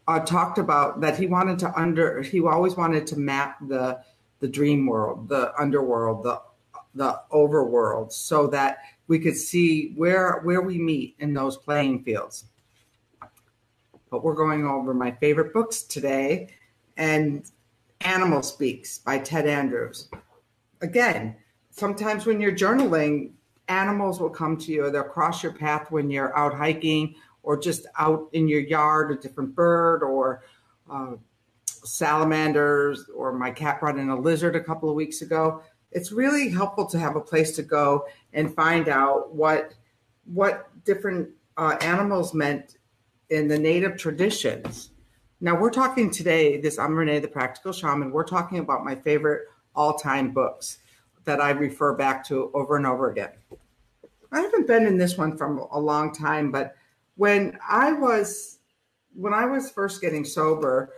Uh, 0.07 0.19
talked 0.19 0.57
about 0.57 1.01
that 1.01 1.17
he 1.17 1.27
wanted 1.27 1.59
to 1.59 1.79
under. 1.79 2.21
He 2.21 2.41
always 2.41 2.75
wanted 2.75 3.05
to 3.07 3.19
map 3.19 3.57
the 3.67 3.99
the 4.39 4.47
dream 4.47 4.85
world, 4.85 5.29
the 5.29 5.53
underworld, 5.59 6.23
the 6.23 6.41
the 6.95 7.21
overworld, 7.31 8.11
so 8.11 8.47
that 8.47 8.79
we 9.07 9.19
could 9.19 9.37
see 9.37 9.93
where 9.95 10.41
where 10.43 10.61
we 10.61 10.77
meet 10.77 11.15
in 11.19 11.33
those 11.33 11.57
playing 11.57 12.03
fields. 12.03 12.45
But 14.09 14.23
we're 14.23 14.35
going 14.35 14.65
over 14.65 14.93
my 14.93 15.11
favorite 15.11 15.53
books 15.53 15.83
today, 15.83 16.49
and 16.95 17.49
Animal 18.01 18.41
Speaks 18.41 18.99
by 18.99 19.19
Ted 19.19 19.47
Andrews. 19.47 20.09
Again, 20.81 21.35
sometimes 21.71 22.25
when 22.25 22.39
you're 22.39 22.55
journaling, 22.55 23.31
animals 23.67 24.19
will 24.19 24.29
come 24.29 24.57
to 24.57 24.71
you 24.71 24.85
or 24.85 24.91
they'll 24.91 25.03
cross 25.03 25.43
your 25.43 25.53
path 25.53 25.91
when 25.91 26.09
you're 26.09 26.35
out 26.37 26.53
hiking 26.53 27.15
or 27.43 27.57
just 27.57 27.87
out 27.97 28.29
in 28.33 28.47
your 28.47 28.61
yard, 28.61 29.11
a 29.11 29.15
different 29.15 29.55
bird 29.55 30.03
or 30.03 30.43
uh, 30.89 31.13
salamanders, 31.87 33.09
or 33.15 33.33
my 33.33 33.51
cat 33.51 33.79
brought 33.79 33.97
in 33.97 34.09
a 34.09 34.19
lizard 34.19 34.55
a 34.55 34.63
couple 34.63 34.89
of 34.89 34.95
weeks 34.95 35.21
ago. 35.21 35.61
It's 35.91 36.11
really 36.11 36.49
helpful 36.49 36.85
to 36.87 36.99
have 36.99 37.15
a 37.15 37.21
place 37.21 37.55
to 37.55 37.63
go 37.63 38.05
and 38.33 38.53
find 38.53 38.89
out 38.89 39.33
what 39.33 39.73
what 40.25 40.69
different 40.83 41.29
uh, 41.55 41.77
animals 41.81 42.33
meant 42.33 42.77
in 43.29 43.47
the 43.47 43.57
native 43.57 43.97
traditions. 43.97 44.91
Now 45.39 45.59
we're 45.59 45.69
talking 45.69 46.11
today. 46.11 46.59
This 46.59 46.77
I'm 46.77 46.95
Renee, 46.95 47.19
the 47.19 47.27
Practical 47.27 47.71
Shaman. 47.71 48.11
We're 48.11 48.23
talking 48.25 48.59
about 48.59 48.83
my 48.83 48.95
favorite 48.95 49.47
all-time 49.75 50.31
books 50.31 50.79
that 51.23 51.39
I 51.39 51.51
refer 51.51 51.93
back 51.95 52.25
to 52.27 52.51
over 52.53 52.77
and 52.77 52.85
over 52.85 53.11
again. 53.11 53.31
I 54.31 54.41
haven't 54.41 54.67
been 54.67 54.85
in 54.85 54.97
this 54.97 55.17
one 55.17 55.37
from 55.37 55.59
a 55.71 55.79
long 55.79 56.13
time, 56.13 56.51
but 56.51 56.75
when 57.15 57.57
I 57.67 57.93
was 57.93 58.59
when 59.13 59.33
I 59.33 59.45
was 59.45 59.71
first 59.71 60.01
getting 60.01 60.23
sober, 60.23 60.93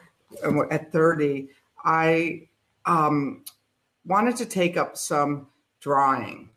at 0.71 0.91
30, 0.91 1.50
I 1.83 2.48
um, 2.86 3.43
wanted 4.05 4.36
to 4.38 4.45
take 4.45 4.77
up 4.77 4.98
some 4.98 5.48
drawing. 5.79 6.50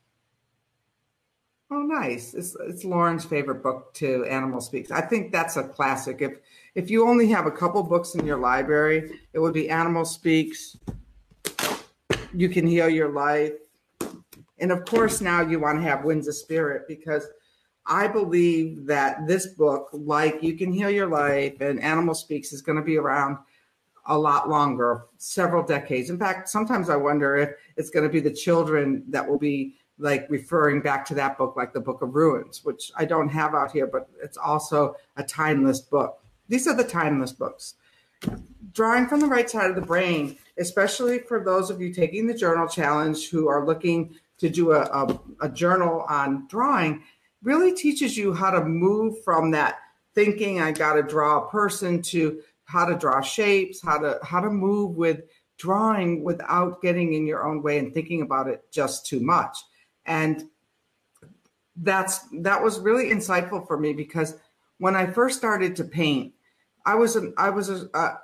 Oh, 1.70 1.80
nice! 1.80 2.34
It's, 2.34 2.54
it's 2.68 2.84
Lauren's 2.84 3.24
favorite 3.24 3.62
book 3.62 3.94
too. 3.94 4.26
Animal 4.26 4.60
Speaks. 4.60 4.90
I 4.90 5.00
think 5.00 5.32
that's 5.32 5.56
a 5.56 5.64
classic. 5.64 6.20
If 6.20 6.38
if 6.74 6.90
you 6.90 7.08
only 7.08 7.28
have 7.28 7.46
a 7.46 7.50
couple 7.50 7.82
books 7.82 8.14
in 8.14 8.26
your 8.26 8.36
library, 8.36 9.20
it 9.32 9.38
would 9.38 9.54
be 9.54 9.70
Animal 9.70 10.04
Speaks. 10.04 10.76
You 12.34 12.50
can 12.50 12.66
heal 12.66 12.90
your 12.90 13.08
life, 13.08 13.54
and 14.58 14.70
of 14.70 14.84
course, 14.84 15.22
now 15.22 15.40
you 15.40 15.60
want 15.60 15.78
to 15.78 15.82
have 15.82 16.04
Winds 16.04 16.28
of 16.28 16.34
Spirit 16.34 16.86
because 16.88 17.26
I 17.86 18.06
believe 18.06 18.86
that 18.86 19.26
this 19.26 19.46
book, 19.46 19.88
like 19.92 20.42
You 20.42 20.56
Can 20.56 20.72
Heal 20.72 20.90
Your 20.90 21.08
Life 21.08 21.60
and 21.60 21.80
Animal 21.80 22.14
Speaks, 22.14 22.52
is 22.52 22.62
going 22.62 22.76
to 22.76 22.84
be 22.84 22.96
around 22.96 23.38
a 24.06 24.18
lot 24.18 24.48
longer, 24.48 25.06
several 25.18 25.62
decades. 25.62 26.10
In 26.10 26.18
fact, 26.18 26.48
sometimes 26.48 26.90
I 26.90 26.96
wonder 26.96 27.36
if 27.36 27.50
it's 27.76 27.90
going 27.90 28.04
to 28.04 28.12
be 28.12 28.20
the 28.20 28.32
children 28.32 29.04
that 29.08 29.28
will 29.28 29.38
be 29.38 29.76
like 29.98 30.26
referring 30.28 30.80
back 30.80 31.04
to 31.06 31.14
that 31.14 31.38
book, 31.38 31.54
like 31.56 31.72
the 31.72 31.80
Book 31.80 32.02
of 32.02 32.14
Runes, 32.14 32.64
which 32.64 32.90
I 32.96 33.04
don't 33.04 33.28
have 33.28 33.54
out 33.54 33.70
here, 33.70 33.86
but 33.86 34.08
it's 34.22 34.36
also 34.36 34.96
a 35.16 35.22
timeless 35.22 35.80
book. 35.80 36.20
These 36.48 36.66
are 36.66 36.74
the 36.74 36.84
timeless 36.84 37.32
books. 37.32 37.74
Drawing 38.72 39.06
from 39.06 39.20
the 39.20 39.26
right 39.26 39.48
side 39.48 39.70
of 39.70 39.76
the 39.76 39.82
brain, 39.82 40.36
especially 40.58 41.20
for 41.20 41.44
those 41.44 41.70
of 41.70 41.80
you 41.80 41.92
taking 41.92 42.26
the 42.26 42.34
journal 42.34 42.66
challenge 42.66 43.30
who 43.30 43.48
are 43.48 43.64
looking 43.64 44.14
to 44.38 44.48
do 44.48 44.72
a, 44.72 44.82
a, 44.82 45.20
a 45.42 45.48
journal 45.48 46.04
on 46.08 46.46
drawing, 46.48 47.02
really 47.42 47.72
teaches 47.72 48.16
you 48.16 48.32
how 48.32 48.50
to 48.50 48.64
move 48.64 49.22
from 49.22 49.50
that 49.52 49.78
thinking 50.14 50.60
I 50.60 50.72
got 50.72 50.94
to 50.94 51.02
draw 51.02 51.38
a 51.38 51.50
person 51.50 52.02
to 52.02 52.42
how 52.64 52.84
to 52.84 52.96
draw 52.96 53.20
shapes, 53.20 53.82
how 53.82 53.98
to 53.98 54.18
how 54.22 54.40
to 54.40 54.50
move 54.50 54.96
with 54.96 55.22
drawing 55.58 56.24
without 56.24 56.82
getting 56.82 57.14
in 57.14 57.26
your 57.26 57.46
own 57.46 57.62
way 57.62 57.78
and 57.78 57.92
thinking 57.92 58.22
about 58.22 58.48
it 58.48 58.64
just 58.70 59.06
too 59.06 59.20
much. 59.20 59.56
And 60.06 60.48
that's 61.76 62.20
that 62.40 62.62
was 62.62 62.80
really 62.80 63.10
insightful 63.10 63.66
for 63.66 63.78
me 63.78 63.92
because 63.92 64.36
when 64.78 64.96
I 64.96 65.06
first 65.06 65.38
started 65.38 65.76
to 65.76 65.84
paint, 65.84 66.34
I 66.84 66.96
was 66.96 67.14
an, 67.14 67.32
I 67.36 67.50
was 67.50 67.70
a, 67.70 67.88
uh, 67.94 68.16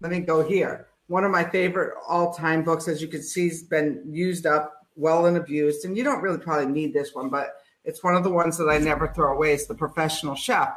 let 0.00 0.10
me 0.10 0.20
go 0.20 0.42
here. 0.42 0.88
One 1.06 1.24
of 1.24 1.30
my 1.30 1.44
favorite 1.44 1.94
all-time 2.08 2.64
books, 2.64 2.88
as 2.88 3.00
you 3.00 3.08
can 3.08 3.22
see, 3.22 3.48
has 3.48 3.62
been 3.62 4.02
used 4.08 4.46
up, 4.46 4.88
well 4.96 5.26
and 5.26 5.36
abused. 5.36 5.84
And 5.84 5.96
you 5.96 6.04
don't 6.04 6.22
really 6.22 6.38
probably 6.38 6.66
need 6.66 6.92
this 6.92 7.14
one, 7.14 7.30
but 7.30 7.56
it's 7.84 8.02
one 8.02 8.16
of 8.16 8.24
the 8.24 8.30
ones 8.30 8.58
that 8.58 8.68
I 8.68 8.78
never 8.78 9.08
throw 9.08 9.32
away. 9.32 9.52
It's 9.52 9.66
The 9.66 9.74
Professional 9.74 10.34
Chef. 10.34 10.70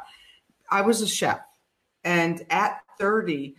I 0.70 0.80
was 0.80 1.02
a 1.02 1.06
chef. 1.06 1.40
And 2.04 2.44
at 2.50 2.80
30, 2.98 3.56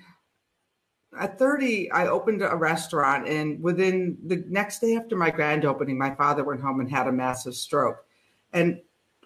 at 1.20 1.40
30, 1.40 1.92
I 1.92 2.08
opened 2.08 2.42
a 2.42 2.56
restaurant. 2.56 3.28
And 3.28 3.62
within 3.62 4.18
the 4.26 4.44
next 4.48 4.80
day 4.80 4.96
after 4.96 5.16
my 5.16 5.32
grand 5.32 5.66
opening, 5.66 5.98
my 5.98 6.14
father 6.16 6.44
went 6.44 6.62
home 6.62 6.80
and 6.80 6.90
had 6.90 7.08
a 7.08 7.12
massive 7.12 7.56
stroke. 7.56 8.06
And 8.54 8.82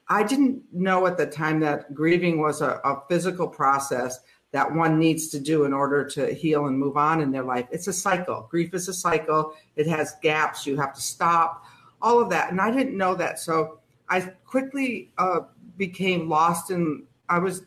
I 0.08 0.24
didn't 0.24 0.64
know 0.72 1.06
at 1.06 1.18
the 1.18 1.26
time 1.26 1.60
that 1.60 1.94
grieving 1.94 2.40
was 2.40 2.62
a, 2.62 2.80
a 2.84 3.02
physical 3.08 3.48
process 3.48 4.20
that 4.52 4.74
one 4.74 4.98
needs 4.98 5.28
to 5.30 5.40
do 5.40 5.66
in 5.66 5.74
order 5.74 6.04
to 6.04 6.34
heal 6.34 6.66
and 6.66 6.78
move 6.78 6.98
on 6.98 7.22
in 7.22 7.32
their 7.32 7.44
life. 7.44 7.68
It's 7.72 7.88
a 7.88 7.94
cycle. 7.94 8.48
Grief 8.50 8.74
is 8.74 8.88
a 8.88 8.94
cycle, 8.94 9.54
it 9.76 9.88
has 9.88 10.16
gaps. 10.24 10.66
You 10.66 10.78
have 10.78 10.94
to 10.96 11.02
stop, 11.02 11.66
all 12.02 12.20
of 12.20 12.30
that. 12.32 12.52
And 12.52 12.60
I 12.60 12.72
didn't 12.72 12.98
know 12.98 13.14
that. 13.16 13.40
So 13.40 13.80
I 14.10 14.22
quickly 14.46 15.12
uh, 15.20 15.42
became 15.78 16.28
lost 16.28 16.72
in, 16.72 17.04
I 17.30 17.38
was 17.38 17.66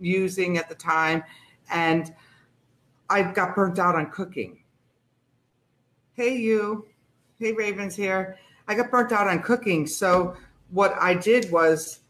using 0.00 0.58
at 0.58 0.68
the 0.68 0.74
time. 0.74 1.22
And 1.70 2.14
I 3.10 3.22
got 3.22 3.54
burnt 3.54 3.78
out 3.78 3.94
on 3.94 4.10
cooking. 4.10 4.58
Hey, 6.14 6.36
you. 6.36 6.86
Hey, 7.38 7.52
Ravens 7.52 7.96
here. 7.96 8.38
I 8.68 8.74
got 8.74 8.90
burnt 8.90 9.12
out 9.12 9.28
on 9.28 9.42
cooking. 9.42 9.86
So, 9.86 10.36
what 10.70 10.94
I 11.00 11.14
did 11.14 11.50
was 11.50 12.00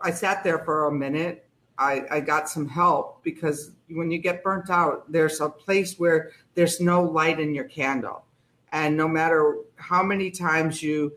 I 0.00 0.10
sat 0.10 0.42
there 0.42 0.60
for 0.60 0.86
a 0.86 0.92
minute. 0.92 1.46
I, 1.78 2.02
I 2.10 2.20
got 2.20 2.48
some 2.48 2.68
help 2.68 3.22
because 3.22 3.72
when 3.88 4.10
you 4.10 4.18
get 4.18 4.42
burnt 4.42 4.70
out, 4.70 5.10
there's 5.10 5.40
a 5.40 5.48
place 5.48 5.98
where 5.98 6.32
there's 6.54 6.80
no 6.80 7.02
light 7.02 7.40
in 7.40 7.54
your 7.54 7.64
candle. 7.64 8.24
And 8.72 8.96
no 8.96 9.08
matter 9.08 9.56
how 9.76 10.02
many 10.02 10.30
times 10.30 10.82
you, 10.82 11.16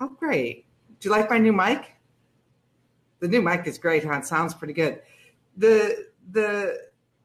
oh, 0.00 0.08
great. 0.08 0.66
Do 1.00 1.08
you 1.08 1.14
like 1.14 1.30
my 1.30 1.38
new 1.38 1.52
mic? 1.52 1.92
The 3.20 3.28
new 3.28 3.42
mic 3.42 3.66
is 3.66 3.78
great, 3.78 4.04
huh? 4.04 4.18
It 4.18 4.26
sounds 4.26 4.54
pretty 4.54 4.72
good 4.74 5.00
the 5.56 6.06
the 6.30 6.78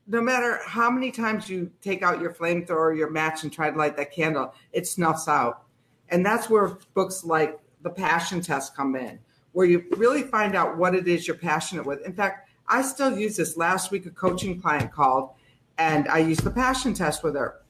no 0.07 0.21
matter 0.21 0.59
how 0.65 0.89
many 0.89 1.11
times 1.11 1.49
you 1.49 1.71
take 1.81 2.01
out 2.01 2.19
your 2.19 2.33
flamethrower, 2.33 2.97
your 2.97 3.11
match, 3.11 3.43
and 3.43 3.53
try 3.53 3.69
to 3.69 3.77
light 3.77 3.95
that 3.95 4.11
candle, 4.11 4.53
it 4.73 4.87
snuffs 4.87 5.27
out. 5.27 5.65
And 6.09 6.25
that's 6.25 6.49
where 6.49 6.79
books 6.95 7.23
like 7.23 7.59
The 7.83 7.91
Passion 7.91 8.41
Test 8.41 8.75
come 8.75 8.95
in, 8.95 9.19
where 9.51 9.67
you 9.67 9.85
really 9.97 10.23
find 10.23 10.55
out 10.55 10.77
what 10.77 10.95
it 10.95 11.07
is 11.07 11.27
you're 11.27 11.37
passionate 11.37 11.85
with. 11.85 12.01
In 12.05 12.13
fact, 12.13 12.49
I 12.67 12.81
still 12.81 13.17
use 13.17 13.35
this. 13.37 13.55
Last 13.55 13.91
week, 13.91 14.07
a 14.07 14.09
coaching 14.09 14.59
client 14.59 14.91
called, 14.91 15.31
and 15.77 16.07
I 16.07 16.17
used 16.19 16.43
the 16.43 16.51
Passion 16.51 16.95
Test 16.95 17.23
with 17.23 17.35
her. 17.35 17.61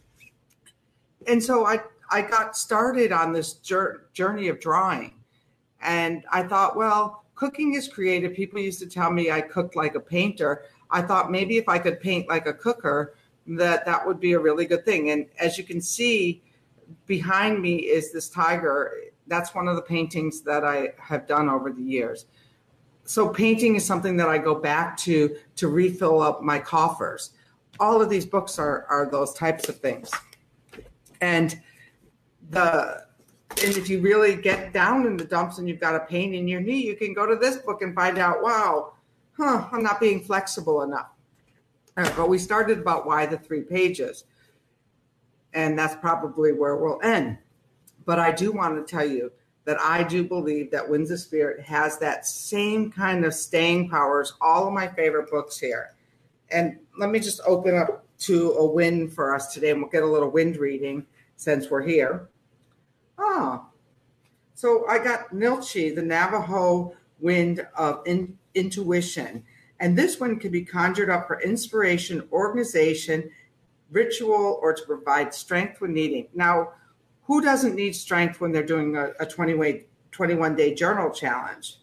And 1.28 1.44
so 1.44 1.66
I, 1.66 1.82
I 2.10 2.22
got 2.22 2.56
started 2.56 3.12
on 3.12 3.34
this 3.34 3.54
journey 3.54 4.48
of 4.48 4.62
drawing. 4.62 5.14
And 5.82 6.24
I 6.32 6.44
thought, 6.44 6.78
well, 6.78 7.26
cooking 7.40 7.76
is 7.76 7.88
creative. 7.88 8.34
People 8.34 8.60
used 8.60 8.80
to 8.80 8.86
tell 8.86 9.10
me 9.10 9.32
I 9.32 9.40
cooked 9.40 9.78
like 9.78 9.96
a 9.96 10.00
painter. 10.00 10.66
I 10.92 11.02
thought 11.02 11.32
maybe 11.32 11.56
if 11.56 11.70
I 11.70 11.80
could 11.80 12.02
paint 12.02 12.28
like 12.28 12.48
a 12.48 12.54
cooker, 12.54 13.16
that 13.48 13.86
that 13.86 14.06
would 14.06 14.20
be 14.20 14.34
a 14.34 14.40
really 14.40 14.66
good 14.66 14.84
thing. 14.84 15.12
And 15.12 15.26
as 15.40 15.58
you 15.58 15.64
can 15.64 15.80
see, 15.80 16.44
behind 17.06 17.62
me 17.62 17.78
is 17.78 18.12
this 18.12 18.28
tiger. 18.28 18.92
That's 19.28 19.56
one 19.56 19.70
of 19.70 19.78
the 19.78 19.82
paintings 19.82 20.42
that 20.42 20.66
I 20.66 20.90
have 21.00 21.28
done 21.28 21.48
over 21.48 21.72
the 21.72 21.82
years. 21.82 22.26
So 23.06 23.30
painting 23.30 23.76
is 23.76 23.86
something 23.86 24.18
that 24.18 24.28
I 24.28 24.38
go 24.38 24.54
back 24.54 24.98
to 24.98 25.38
to 25.56 25.70
refill 25.70 26.22
up 26.22 26.44
my 26.44 26.60
coffers. 26.60 27.32
All 27.80 28.02
of 28.02 28.10
these 28.10 28.26
books 28.26 28.60
are 28.60 28.86
are 28.90 29.10
those 29.10 29.34
types 29.34 29.70
of 29.70 29.78
things. 29.80 30.12
And 31.22 31.58
the 32.50 33.06
and 33.52 33.76
if 33.76 33.90
you 33.90 34.00
really 34.00 34.36
get 34.36 34.72
down 34.72 35.06
in 35.06 35.18
the 35.18 35.26
dumps 35.26 35.58
and 35.58 35.68
you've 35.68 35.80
got 35.80 35.96
a 35.96 36.02
pain 36.02 36.34
in 36.34 36.48
your 36.48 36.62
knee, 36.62 36.86
you 36.86 36.96
can 36.96 37.14
go 37.14 37.26
to 37.26 37.36
this 37.36 37.58
book 37.58 37.82
and 37.82 37.94
find 37.94 38.18
out, 38.18 38.42
wow, 38.42 38.94
huh, 39.38 39.68
I'm 39.72 39.84
not 39.84 40.00
being 40.00 40.22
flexible 40.22 40.84
enough. 40.84 41.10
Right, 41.98 42.14
but 42.16 42.30
we 42.30 42.38
started 42.38 42.80
about 42.80 43.06
why 43.06 43.26
the 43.26 43.38
three 43.38 43.62
pages. 43.62 44.24
And 45.54 45.78
that's 45.78 45.96
probably 45.96 46.54
where 46.54 46.78
we'll 46.78 47.02
end. 47.04 47.38
But 48.06 48.20
I 48.20 48.32
do 48.32 48.52
want 48.52 48.76
to 48.76 48.90
tell 48.90 49.06
you 49.06 49.32
that 49.66 49.80
I 49.82 50.04
do 50.04 50.24
believe 50.24 50.72
that 50.72 50.88
Winds 50.88 51.12
of 51.12 51.20
Spirit 51.20 51.66
has 51.66 51.98
that 52.00 52.26
same 52.26 52.92
kind 52.92 53.26
of 53.26 53.34
staying 53.34 53.90
power 53.90 54.22
as 54.22 54.34
all 54.40 54.68
of 54.68 54.74
my 54.74 54.88
favorite 54.88 55.30
books 55.30 55.58
here. 55.58 55.92
And 56.50 56.80
let 56.98 57.10
me 57.10 57.20
just 57.20 57.42
open 57.46 57.76
up 57.76 58.06
to 58.20 58.54
a 58.54 58.66
wind 58.66 59.12
for 59.14 59.36
us 59.36 59.54
today, 59.54 59.72
and 59.72 59.82
we'll 59.82 59.92
get 59.92 60.04
a 60.04 60.08
little 60.08 60.30
wind 60.30 60.58
reading 60.58 61.06
since 61.36 61.70
we're 61.70 61.84
here. 61.84 62.30
Ah, 63.20 63.66
so 64.54 64.88
I 64.88 64.98
got 65.04 65.32
Nilchi, 65.32 65.94
the 65.94 66.02
Navajo 66.02 66.96
wind 67.20 67.68
of 67.76 68.02
in, 68.06 68.38
intuition. 68.56 69.44
And 69.80 69.98
this 69.98 70.20
one 70.20 70.40
can 70.40 70.52
be 70.52 70.64
conjured 70.64 71.10
up 71.10 71.28
for 71.28 71.42
inspiration, 71.42 72.28
organization, 72.32 73.30
ritual, 73.92 74.60
or 74.62 74.74
to 74.74 74.82
provide 74.86 75.34
strength 75.34 75.82
when 75.82 75.94
needing. 75.94 76.28
Now, 76.34 76.74
who 77.24 77.42
doesn't 77.42 77.76
need 77.76 77.96
strength 77.96 78.42
when 78.42 78.52
they're 78.52 78.64
doing 78.66 78.96
a, 78.96 79.12
a 79.20 79.26
20 79.26 79.86
21 80.12 80.56
day 80.56 80.74
journal 80.74 81.12
challenge? 81.12 81.78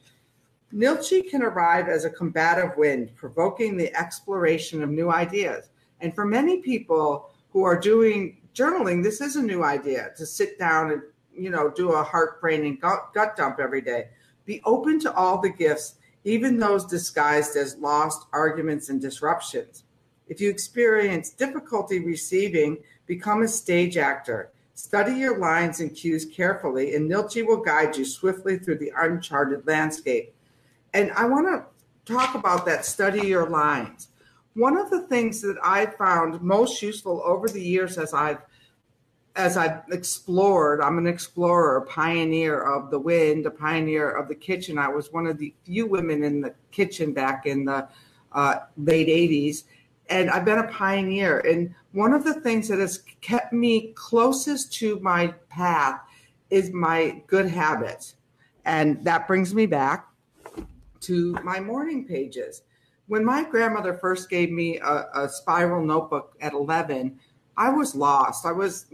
Nilchi 0.74 1.28
can 1.30 1.42
arrive 1.42 1.88
as 1.88 2.04
a 2.04 2.10
combative 2.10 2.76
wind, 2.76 3.14
provoking 3.14 3.76
the 3.76 3.94
exploration 3.96 4.82
of 4.82 4.90
new 4.90 5.10
ideas. 5.10 5.70
And 6.00 6.14
for 6.14 6.24
many 6.24 6.60
people 6.60 7.30
who 7.50 7.62
are 7.62 7.78
doing 7.78 8.38
journaling, 8.54 9.02
this 9.02 9.20
is 9.20 9.36
a 9.36 9.42
new 9.42 9.62
idea 9.64 10.10
to 10.16 10.26
sit 10.26 10.58
down 10.58 10.90
and 10.90 11.02
you 11.38 11.50
know, 11.50 11.70
do 11.70 11.92
a 11.92 12.02
heart, 12.02 12.40
brain, 12.40 12.64
and 12.64 12.80
gut, 12.80 13.12
gut 13.14 13.36
dump 13.36 13.58
every 13.60 13.80
day. 13.80 14.08
Be 14.44 14.60
open 14.64 14.98
to 15.00 15.12
all 15.14 15.40
the 15.40 15.50
gifts, 15.50 15.96
even 16.24 16.58
those 16.58 16.84
disguised 16.84 17.56
as 17.56 17.76
lost 17.76 18.26
arguments 18.32 18.88
and 18.88 19.00
disruptions. 19.00 19.84
If 20.28 20.40
you 20.40 20.50
experience 20.50 21.30
difficulty 21.30 22.00
receiving, 22.00 22.78
become 23.06 23.42
a 23.42 23.48
stage 23.48 23.96
actor. 23.96 24.50
Study 24.74 25.14
your 25.14 25.38
lines 25.38 25.80
and 25.80 25.94
cues 25.94 26.26
carefully, 26.26 26.94
and 26.96 27.10
Nilchi 27.10 27.46
will 27.46 27.62
guide 27.62 27.96
you 27.96 28.04
swiftly 28.04 28.58
through 28.58 28.78
the 28.78 28.92
uncharted 28.98 29.66
landscape. 29.66 30.34
And 30.92 31.10
I 31.12 31.24
want 31.26 31.46
to 31.46 32.12
talk 32.12 32.34
about 32.34 32.66
that 32.66 32.84
study 32.84 33.26
your 33.26 33.48
lines. 33.48 34.08
One 34.54 34.76
of 34.76 34.90
the 34.90 35.06
things 35.06 35.40
that 35.42 35.56
I 35.62 35.86
found 35.86 36.40
most 36.40 36.80
useful 36.82 37.22
over 37.24 37.48
the 37.48 37.62
years 37.62 37.98
as 37.98 38.14
I've 38.14 38.42
as 39.36 39.56
I've 39.58 39.82
explored, 39.92 40.80
I'm 40.80 40.98
an 40.98 41.06
explorer, 41.06 41.76
a 41.76 41.86
pioneer 41.86 42.62
of 42.62 42.90
the 42.90 42.98
wind, 42.98 43.44
a 43.44 43.50
pioneer 43.50 44.10
of 44.10 44.28
the 44.28 44.34
kitchen. 44.34 44.78
I 44.78 44.88
was 44.88 45.12
one 45.12 45.26
of 45.26 45.36
the 45.38 45.54
few 45.64 45.86
women 45.86 46.24
in 46.24 46.40
the 46.40 46.54
kitchen 46.70 47.12
back 47.12 47.44
in 47.44 47.66
the 47.66 47.86
uh, 48.32 48.56
late 48.76 49.08
80s. 49.08 49.64
and 50.08 50.30
I've 50.30 50.44
been 50.44 50.58
a 50.58 50.68
pioneer. 50.68 51.40
And 51.40 51.74
one 51.92 52.12
of 52.12 52.24
the 52.24 52.34
things 52.34 52.68
that 52.68 52.78
has 52.78 53.02
kept 53.20 53.52
me 53.52 53.92
closest 53.94 54.72
to 54.74 54.98
my 55.00 55.28
path 55.48 56.00
is 56.48 56.72
my 56.72 57.22
good 57.26 57.48
habits. 57.48 58.14
And 58.64 59.04
that 59.04 59.26
brings 59.26 59.54
me 59.54 59.66
back 59.66 60.06
to 61.00 61.32
my 61.44 61.60
morning 61.60 62.06
pages. 62.06 62.62
When 63.06 63.24
my 63.24 63.44
grandmother 63.44 63.94
first 63.94 64.30
gave 64.30 64.50
me 64.50 64.78
a, 64.78 65.06
a 65.14 65.28
spiral 65.28 65.84
notebook 65.84 66.36
at 66.40 66.52
11, 66.52 67.18
I 67.56 67.70
was 67.70 67.94
lost. 67.94 68.44
I 68.46 68.52
was, 68.52 68.86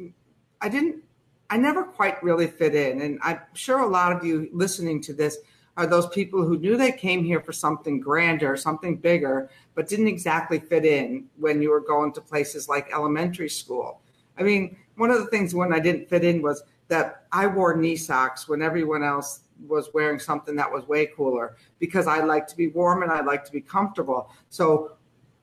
I 0.63 0.69
didn't, 0.69 1.03
I 1.51 1.59
never 1.59 1.83
quite 1.83 2.23
really 2.23 2.47
fit 2.47 2.75
in. 2.75 3.03
And 3.03 3.19
I'm 3.23 3.41
sure 3.53 3.81
a 3.81 3.87
lot 3.87 4.13
of 4.13 4.25
you 4.25 4.49
listening 4.53 5.03
to 5.03 5.13
this 5.13 5.39
are 5.77 5.87
those 5.87 6.07
people 6.09 6.45
who 6.45 6.59
knew 6.59 6.77
they 6.77 6.93
came 6.93 7.25
here 7.25 7.41
for 7.41 7.53
something 7.53 8.01
grander, 8.01 8.57
something 8.57 8.97
bigger, 8.97 9.51
but 9.75 9.89
didn't 9.89 10.09
exactly 10.09 10.59
fit 10.59 10.85
in 10.85 11.27
when 11.37 11.61
you 11.63 11.71
were 11.71 11.81
going 11.81 12.13
to 12.13 12.21
places 12.21 12.69
like 12.69 12.93
elementary 12.93 13.49
school. 13.49 14.01
I 14.39 14.43
mean, 14.43 14.77
one 14.97 15.11
of 15.11 15.19
the 15.19 15.27
things 15.27 15.55
when 15.55 15.73
I 15.73 15.81
didn't 15.81 16.09
fit 16.09 16.25
in 16.25 16.43
was 16.43 16.63
that 16.89 17.25
I 17.33 17.47
wore 17.47 17.75
knee 17.77 17.97
socks 17.97 18.49
when 18.49 18.61
everyone 18.63 19.03
else 19.03 19.41
was 19.67 19.89
wearing 19.95 20.19
something 20.19 20.57
that 20.57 20.71
was 20.71 20.87
way 20.89 21.07
cooler 21.07 21.57
because 21.79 22.07
I 22.07 22.21
like 22.21 22.47
to 22.49 22.57
be 22.57 22.69
warm 22.69 23.03
and 23.03 23.11
I 23.11 23.23
like 23.23 23.45
to 23.45 23.53
be 23.53 23.61
comfortable. 23.61 24.31
So, 24.51 24.93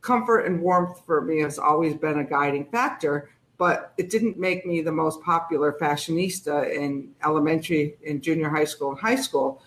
comfort 0.02 0.42
and 0.42 0.62
warmth 0.62 1.06
for 1.06 1.22
me 1.22 1.40
has 1.40 1.60
always 1.60 1.96
been 1.96 2.20
a 2.20 2.24
guiding 2.24 2.66
factor, 2.66 3.30
but 3.60 3.94
it 3.98 4.10
didn't 4.10 4.40
make 4.40 4.66
me 4.66 4.82
the 4.82 4.92
most 4.92 5.22
popular 5.22 5.74
fashionista 5.74 6.74
in 6.74 7.12
elementary, 7.26 7.98
in 8.04 8.22
junior 8.22 8.50
high 8.50 8.64
school, 8.64 8.92
and 8.92 9.00
high 9.00 9.18
school. 9.18 9.62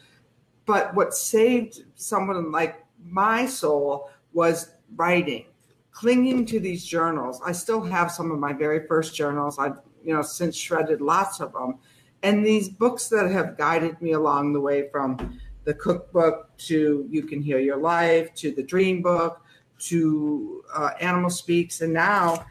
But 0.64 0.94
what 0.94 1.12
saved 1.12 1.84
someone 1.94 2.50
like 2.50 2.84
my 3.04 3.44
soul 3.44 4.08
was 4.32 4.70
writing, 4.96 5.44
clinging 5.90 6.46
to 6.46 6.58
these 6.58 6.86
journals. 6.86 7.42
I 7.44 7.52
still 7.52 7.82
have 7.82 8.10
some 8.10 8.30
of 8.30 8.38
my 8.38 8.54
very 8.54 8.86
first 8.86 9.14
journals. 9.14 9.58
I've, 9.58 9.78
you 10.02 10.14
know, 10.14 10.22
since 10.22 10.56
shredded 10.56 11.02
lots 11.02 11.40
of 11.40 11.52
them. 11.52 11.78
And 12.22 12.46
these 12.46 12.70
books 12.70 13.08
that 13.10 13.30
have 13.30 13.58
guided 13.58 14.00
me 14.00 14.12
along 14.12 14.54
the 14.54 14.60
way 14.60 14.88
from 14.88 15.38
the 15.64 15.74
cookbook 15.74 16.56
to 16.68 17.06
You 17.10 17.24
Can 17.24 17.42
Heal 17.42 17.60
Your 17.60 17.76
Life 17.76 18.32
to 18.36 18.52
the 18.52 18.62
Dream 18.62 19.02
Book 19.02 19.41
to 19.82 20.64
uh, 20.74 20.90
Animal 21.00 21.30
Speaks. 21.30 21.80
And 21.80 21.92
now, 21.92 22.44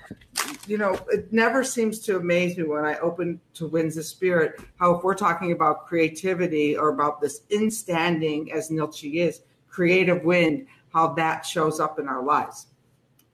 you 0.68 0.78
know, 0.78 1.00
it 1.10 1.32
never 1.32 1.64
seems 1.64 2.00
to 2.00 2.18
amaze 2.18 2.58
me 2.58 2.64
when 2.64 2.86
I 2.86 2.98
open 3.00 3.40
to 3.56 3.68
Winds 3.68 3.98
of 3.98 4.06
Spirit 4.06 4.60
how, 4.80 4.96
if 4.96 5.04
we're 5.04 5.16
talking 5.16 5.52
about 5.52 5.86
creativity 5.88 6.76
or 6.76 6.90
about 6.90 7.22
this 7.22 7.42
instanding, 7.50 8.52
as 8.52 8.70
Nilchi 8.70 9.16
is, 9.16 9.42
creative 9.70 10.24
wind, 10.24 10.68
how 10.94 11.14
that 11.14 11.46
shows 11.46 11.80
up 11.80 12.00
in 12.00 12.08
our 12.08 12.24
lives. 12.24 12.68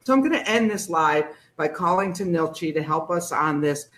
So 0.03 0.13
I'm 0.13 0.21
going 0.21 0.31
to 0.31 0.49
end 0.49 0.69
this 0.69 0.89
live 0.89 1.25
by 1.55 1.67
calling 1.67 2.13
to 2.13 2.23
Nilchi 2.23 2.73
to 2.73 2.83
help 2.83 3.09
us 3.09 3.31
on 3.31 3.61
this 3.61 3.89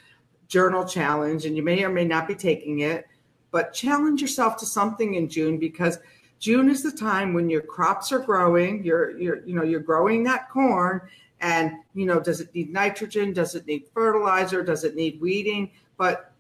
journal 0.48 0.86
challenge. 0.86 1.46
And 1.46 1.56
you 1.56 1.62
may 1.62 1.84
or 1.84 1.90
may 1.90 2.06
not 2.06 2.28
be 2.28 2.36
taking 2.36 2.80
it, 2.80 3.06
but 3.52 3.74
challenge 3.74 4.22
yourself 4.22 4.58
to 4.58 4.66
something 4.66 5.16
in 5.16 5.28
June 5.28 5.58
because 5.58 6.00
June 6.40 6.70
is 6.70 6.82
the 6.82 6.92
time 6.92 7.34
when 7.34 7.50
your 7.50 7.62
crops 7.62 8.12
are 8.12 8.20
growing. 8.20 8.84
You're, 8.84 9.18
you're, 9.20 9.46
you 9.46 9.54
know, 9.54 9.64
you're 9.64 9.82
growing 9.82 10.24
that 10.24 10.50
corn, 10.50 11.02
and 11.42 11.74
you 11.94 12.06
know, 12.06 12.20
does 12.20 12.40
it 12.40 12.54
need 12.56 12.72
nitrogen? 12.72 13.34
Does 13.34 13.56
it 13.56 13.68
need 13.68 13.86
fertilizer? 13.94 14.64
Does 14.64 14.84
it 14.84 14.96
need 14.96 15.20
weeding? 15.20 15.72
But 15.98 16.34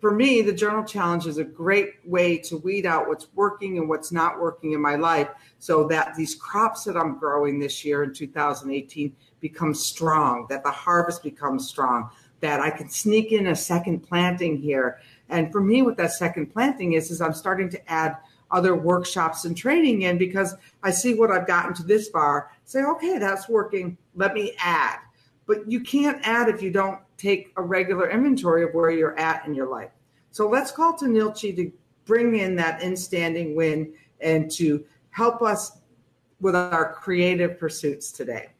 for 0.00 0.12
me, 0.12 0.42
the 0.42 0.52
journal 0.52 0.84
challenge 0.84 1.26
is 1.26 1.38
a 1.38 1.44
great 1.44 1.94
way 2.04 2.38
to 2.38 2.58
weed 2.58 2.86
out 2.86 3.08
what's 3.08 3.26
working 3.34 3.78
and 3.78 3.88
what's 3.88 4.12
not 4.12 4.38
working 4.38 4.72
in 4.72 4.80
my 4.80 4.94
life 4.94 5.28
so 5.58 5.88
that 5.88 6.14
these 6.14 6.36
crops 6.36 6.84
that 6.84 6.96
I'm 6.96 7.18
growing 7.18 7.58
this 7.58 7.84
year 7.84 8.04
in 8.04 8.14
2018 8.14 9.14
become 9.40 9.74
strong, 9.74 10.46
that 10.50 10.62
the 10.62 10.70
harvest 10.70 11.22
becomes 11.22 11.68
strong, 11.68 12.10
that 12.40 12.60
I 12.60 12.70
can 12.70 12.88
sneak 12.88 13.32
in 13.32 13.48
a 13.48 13.56
second 13.56 14.00
planting 14.00 14.56
here. 14.56 15.00
And 15.28 15.50
for 15.50 15.60
me, 15.60 15.82
what 15.82 15.96
that 15.96 16.12
second 16.12 16.52
planting 16.52 16.92
is, 16.92 17.10
is 17.10 17.20
I'm 17.20 17.34
starting 17.34 17.68
to 17.70 17.92
add 17.92 18.16
other 18.50 18.74
workshops 18.74 19.44
and 19.44 19.56
training 19.56 20.02
in 20.02 20.18
because 20.18 20.54
I 20.82 20.90
see 20.90 21.14
what 21.14 21.30
I've 21.30 21.46
gotten 21.46 21.74
to 21.74 21.82
this 21.82 22.08
far, 22.08 22.50
say, 22.64 22.82
okay, 22.82 23.18
that's 23.18 23.48
working. 23.48 23.96
Let 24.14 24.34
me 24.34 24.54
add. 24.58 24.98
But 25.46 25.70
you 25.70 25.80
can't 25.80 26.20
add 26.26 26.48
if 26.48 26.62
you 26.62 26.70
don't 26.70 27.00
take 27.16 27.52
a 27.56 27.62
regular 27.62 28.10
inventory 28.10 28.64
of 28.64 28.74
where 28.74 28.90
you're 28.90 29.18
at 29.18 29.46
in 29.46 29.54
your 29.54 29.68
life. 29.68 29.90
So 30.30 30.48
let's 30.48 30.70
call 30.70 30.96
to 30.98 31.06
Nilchi 31.06 31.54
to 31.56 31.72
bring 32.04 32.36
in 32.36 32.56
that 32.56 32.80
instanding 32.80 33.54
win 33.54 33.92
and 34.20 34.50
to 34.52 34.84
help 35.10 35.42
us 35.42 35.78
with 36.40 36.54
our 36.54 36.92
creative 36.94 37.58
pursuits 37.58 38.12
today. 38.12 38.50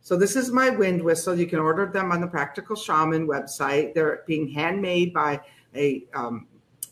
So 0.00 0.16
this 0.16 0.34
is 0.34 0.50
my 0.50 0.70
wind 0.70 1.02
whistle. 1.02 1.38
You 1.38 1.46
can 1.46 1.58
order 1.58 1.86
them 1.86 2.10
on 2.10 2.20
the 2.20 2.26
Practical 2.26 2.74
Shaman 2.74 3.26
website. 3.26 3.94
They're 3.94 4.22
being 4.26 4.48
handmade 4.48 5.12
by 5.12 5.40
a 5.74 6.04
um, 6.14 6.48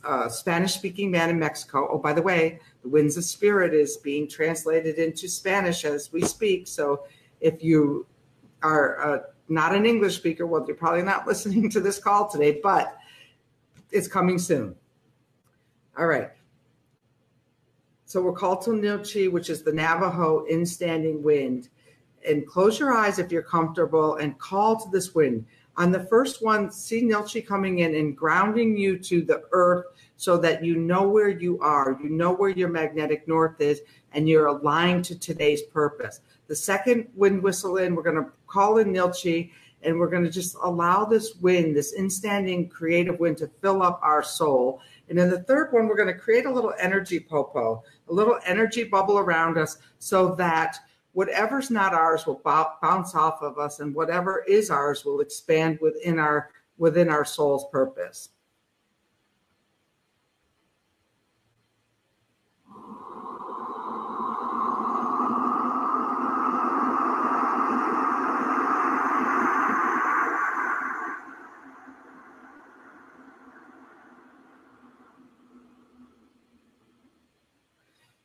uh, 0.09 0.29
Spanish 0.29 0.73
speaking 0.73 1.11
man 1.11 1.29
in 1.29 1.39
Mexico. 1.39 1.87
Oh, 1.93 1.99
by 1.99 2.15
the 2.15 2.23
way, 2.23 2.59
the 2.83 2.89
Winds 2.89 3.19
of 3.19 3.25
Spirit 3.25 3.75
is 3.75 3.99
being 3.99 4.27
translated 4.27 4.97
into 4.97 5.29
Spanish 5.29 5.85
as 5.85 6.11
we 6.13 6.23
speak. 6.23 6.67
So 6.67 7.05
if 7.41 7.63
you 7.63 8.07
are 8.63 9.01
uh, 9.01 9.19
not 9.49 9.75
an 9.75 9.85
English 9.85 10.17
speaker, 10.17 10.47
well, 10.47 10.65
you're 10.67 10.77
probably 10.77 11.03
not 11.03 11.27
listening 11.27 11.69
to 11.71 11.81
this 11.81 11.99
call 11.99 12.27
today, 12.27 12.59
but 12.63 12.97
it's 13.93 14.09
coming 14.09 14.39
soon. 14.39 14.75
All 15.99 16.07
right. 16.07 16.31
So 18.07 18.23
we're 18.23 18.33
called 18.33 18.63
to 18.63 18.71
Nilchi, 18.71 19.31
which 19.31 19.51
is 19.51 19.63
the 19.63 19.73
Navajo 19.73 20.47
instanding 20.51 21.21
wind. 21.21 21.69
And 22.27 22.47
close 22.47 22.81
your 22.81 22.95
eyes 22.95 23.19
if 23.19 23.31
you're 23.31 23.43
comfortable 23.43 24.17
and 24.17 24.39
call 24.39 24.81
to 24.81 24.91
this 24.91 25.15
wind. 25.15 25.45
On 25.79 25.93
the 25.93 26.01
first 26.07 26.43
one, 26.43 26.73
see 26.73 27.03
Nilchi 27.03 27.47
coming 27.47 27.79
in 27.79 27.95
and 27.95 28.17
grounding 28.17 28.77
you 28.77 28.99
to 28.99 29.23
the 29.23 29.45
earth 29.53 29.87
so 30.17 30.37
that 30.39 30.65
you 30.65 30.75
know 30.75 31.09
where 31.09 31.29
you 31.29 31.61
are, 31.61 31.97
you 32.03 32.11
know 32.11 32.33
where 32.33 32.51
your 32.51 32.69
magnetic 32.69 33.29
north 33.29 33.61
is, 33.61 33.83
and 34.13 34.29
you're 34.29 34.47
aligned 34.47 35.05
to 35.05 35.17
today's 35.17 35.63
purpose. 35.63 36.21
The 36.49 36.57
second 36.57 37.07
wind 37.15 37.41
whistle 37.41 37.77
in, 37.77 37.95
we're 37.95 38.03
going 38.03 38.17
to 38.17 38.33
call 38.49 38.79
in 38.79 38.93
Nilchi 38.93 39.53
and 39.85 39.97
we're 39.97 40.11
going 40.11 40.25
to 40.25 40.31
just 40.31 40.57
allow 40.65 41.05
this 41.05 41.37
wind, 41.37 41.77
this 41.77 41.97
instanding 41.97 42.69
creative 42.69 43.21
wind, 43.21 43.37
to 43.39 43.49
fill 43.63 43.81
up 43.81 44.01
our 44.03 44.25
soul. 44.25 44.81
And 45.09 45.17
then 45.17 45.31
the 45.31 45.45
third 45.45 45.73
one, 45.73 45.87
we're 45.87 45.97
going 45.97 46.13
to 46.13 46.19
create 46.19 46.47
a 46.47 46.53
little 46.53 46.75
energy 46.81 47.21
popo, 47.21 47.85
a 48.09 48.13
little 48.13 48.41
energy 48.45 48.83
bubble 48.83 49.19
around 49.19 49.57
us 49.57 49.79
so 50.01 50.35
that 50.35 50.79
whatever's 51.19 51.69
not 51.69 51.95
ours 51.95 52.29
will 52.29 52.41
bounce 52.81 53.13
off 53.17 53.43
of 53.43 53.59
us 53.59 53.81
and 53.81 53.93
whatever 53.93 54.45
is 54.47 54.71
ours 54.71 55.05
will 55.05 55.19
expand 55.19 55.77
within 55.81 56.17
our 56.17 56.51
within 56.77 57.09
our 57.09 57.25
soul's 57.25 57.65
purpose. 57.73 58.29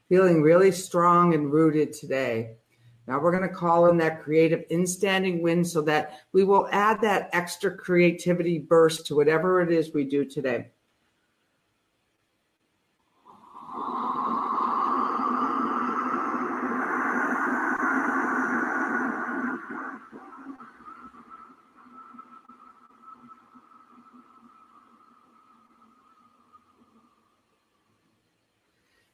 Feeling 0.09 0.43
really 0.43 0.71
strong 0.71 1.33
and 1.33 1.51
rooted 1.51 1.91
today 1.91 2.57
now 3.07 3.19
we're 3.19 3.37
going 3.37 3.47
to 3.47 3.53
call 3.53 3.87
in 3.87 3.97
that 3.97 4.21
creative 4.21 4.63
instanding 4.71 5.41
wind 5.41 5.67
so 5.67 5.81
that 5.81 6.21
we 6.31 6.43
will 6.43 6.69
add 6.71 7.01
that 7.01 7.29
extra 7.33 7.75
creativity 7.75 8.59
burst 8.59 9.05
to 9.07 9.15
whatever 9.15 9.61
it 9.61 9.71
is 9.71 9.93
we 9.93 10.05
do 10.05 10.23
today. 10.23 10.67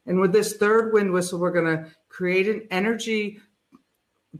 And 0.05 0.19
with 0.19 0.31
this 0.31 0.57
third 0.57 0.91
wind 0.91 1.11
whistle, 1.11 1.39
we're 1.39 1.51
going 1.51 1.77
to 1.77 1.85
create 2.09 2.47
an 2.47 2.67
energy 2.71 3.39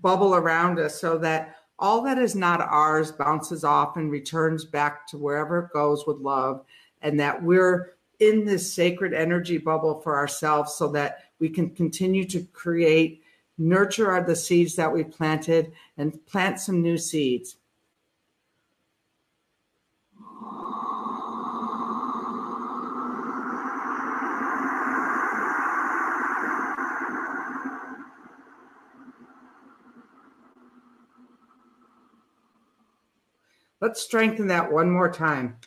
bubble 0.02 0.36
around 0.36 0.80
us 0.80 1.00
so 1.00 1.18
that 1.18 1.56
all 1.78 2.02
that 2.02 2.18
is 2.18 2.36
not 2.36 2.62
ours 2.62 3.12
bounces 3.12 3.64
off 3.64 3.98
and 3.98 4.12
returns 4.12 4.66
back 4.66 5.08
to 5.08 5.18
wherever 5.18 5.60
it 5.60 5.74
goes 5.74 6.06
with 6.06 6.18
love 6.18 6.66
and 7.02 7.20
that 7.20 7.42
we're 7.42 7.94
in 8.20 8.44
this 8.44 8.74
sacred 8.74 9.14
energy 9.14 9.58
bubble 9.58 10.02
for 10.02 10.18
ourselves 10.18 10.74
so 10.74 10.90
that 10.90 11.24
we 11.40 11.48
can 11.48 11.70
continue 11.70 12.26
to 12.26 12.44
create 12.52 13.24
nurture 13.58 14.24
the 14.26 14.36
seeds 14.36 14.76
that 14.76 14.92
we 14.92 15.04
planted 15.04 15.72
and 15.98 16.26
plant 16.26 16.60
some 16.60 16.82
new 16.82 16.98
seeds 16.98 17.58
Let's 33.90 34.04
strengthen 34.04 34.46
that 34.50 34.72
one 34.72 34.92
more 34.92 35.12
time. 35.12 35.58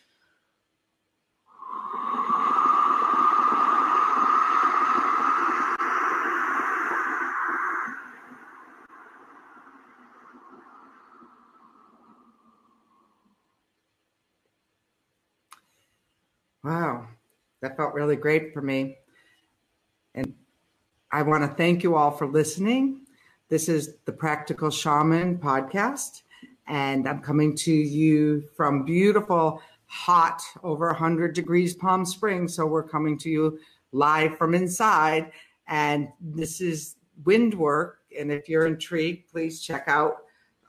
Wow, 16.62 17.08
that 17.60 17.76
felt 17.76 17.92
really 17.92 18.14
great 18.14 18.54
for 18.54 18.62
me. 18.62 18.98
And 20.14 20.32
I 21.10 21.22
want 21.22 21.42
to 21.42 21.48
thank 21.56 21.82
you 21.82 21.96
all 21.96 22.12
for 22.12 22.28
listening. 22.28 23.00
This 23.48 23.68
is 23.68 23.96
the 24.04 24.12
Practical 24.12 24.70
Shaman 24.70 25.38
podcast, 25.38 26.21
and 26.66 27.08
I'm 27.08 27.20
coming 27.20 27.56
to 27.56 27.72
you 27.72 28.44
from 28.56 28.84
beautiful, 28.84 29.60
hot, 29.86 30.42
over 30.62 30.86
100 30.86 31.34
degrees 31.34 31.74
Palm 31.74 32.04
Springs. 32.04 32.54
So 32.54 32.66
we're 32.66 32.82
coming 32.82 33.18
to 33.18 33.30
you 33.30 33.58
live 33.92 34.38
from 34.38 34.54
inside, 34.54 35.32
and 35.68 36.08
this 36.20 36.60
is 36.60 36.96
wind 37.24 37.54
work. 37.54 37.98
And 38.18 38.30
if 38.30 38.48
you're 38.48 38.66
intrigued, 38.66 39.30
please 39.30 39.62
check 39.62 39.84
out 39.86 40.18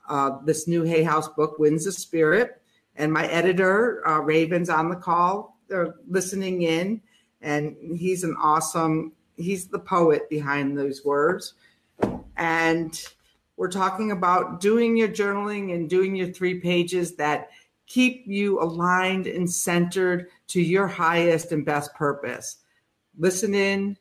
uh, 0.08 0.38
this 0.44 0.68
new 0.68 0.82
Hay 0.82 1.02
House 1.02 1.28
book, 1.28 1.58
Winds 1.58 1.86
of 1.86 1.94
Spirit. 1.94 2.60
And 2.96 3.12
my 3.12 3.26
editor, 3.26 4.06
uh, 4.06 4.20
Raven's 4.20 4.70
on 4.70 4.88
the 4.88 4.96
call 4.96 5.54
they're 5.68 5.94
listening 6.08 6.62
in, 6.62 7.00
and 7.42 7.76
he's 7.96 8.24
an 8.24 8.36
awesome. 8.40 9.12
He's 9.36 9.66
the 9.66 9.78
poet 9.78 10.28
behind 10.30 10.78
those 10.78 11.04
words, 11.04 11.54
and 12.36 13.02
we're 13.56 13.70
talking 13.70 14.10
about 14.10 14.60
doing 14.60 14.96
your 14.96 15.08
journaling 15.08 15.74
and 15.74 15.88
doing 15.88 16.16
your 16.16 16.28
three 16.28 16.60
pages 16.60 17.14
that 17.16 17.50
keep 17.86 18.24
you 18.26 18.60
aligned 18.60 19.26
and 19.26 19.50
centered 19.50 20.28
to 20.48 20.60
your 20.60 20.86
highest 20.86 21.52
and 21.52 21.64
best 21.64 21.94
purpose. 21.94 22.56
Listen 23.18 23.54
in, 23.54 23.96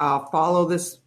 uh, 0.00 0.20
follow 0.26 0.66
this 0.66 0.98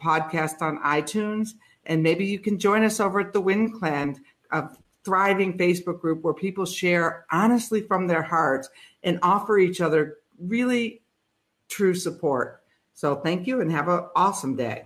podcast 0.00 0.62
on 0.62 0.78
iTunes, 0.82 1.50
and 1.86 2.02
maybe 2.02 2.24
you 2.24 2.38
can 2.38 2.58
join 2.58 2.84
us 2.84 3.00
over 3.00 3.20
at 3.20 3.32
the 3.32 3.40
Wind 3.40 3.74
Clan, 3.74 4.16
a 4.50 4.68
thriving 5.04 5.58
Facebook 5.58 6.00
group 6.00 6.22
where 6.22 6.34
people 6.34 6.64
share 6.64 7.26
honestly 7.32 7.80
from 7.80 8.06
their 8.06 8.22
hearts 8.22 8.68
and 9.02 9.18
offer 9.22 9.58
each 9.58 9.80
other 9.80 10.18
really 10.38 11.02
true 11.68 11.94
support. 11.94 12.62
So 12.94 13.16
thank 13.16 13.46
you 13.46 13.60
and 13.60 13.72
have 13.72 13.88
an 13.88 14.04
awesome 14.14 14.54
day. 14.54 14.84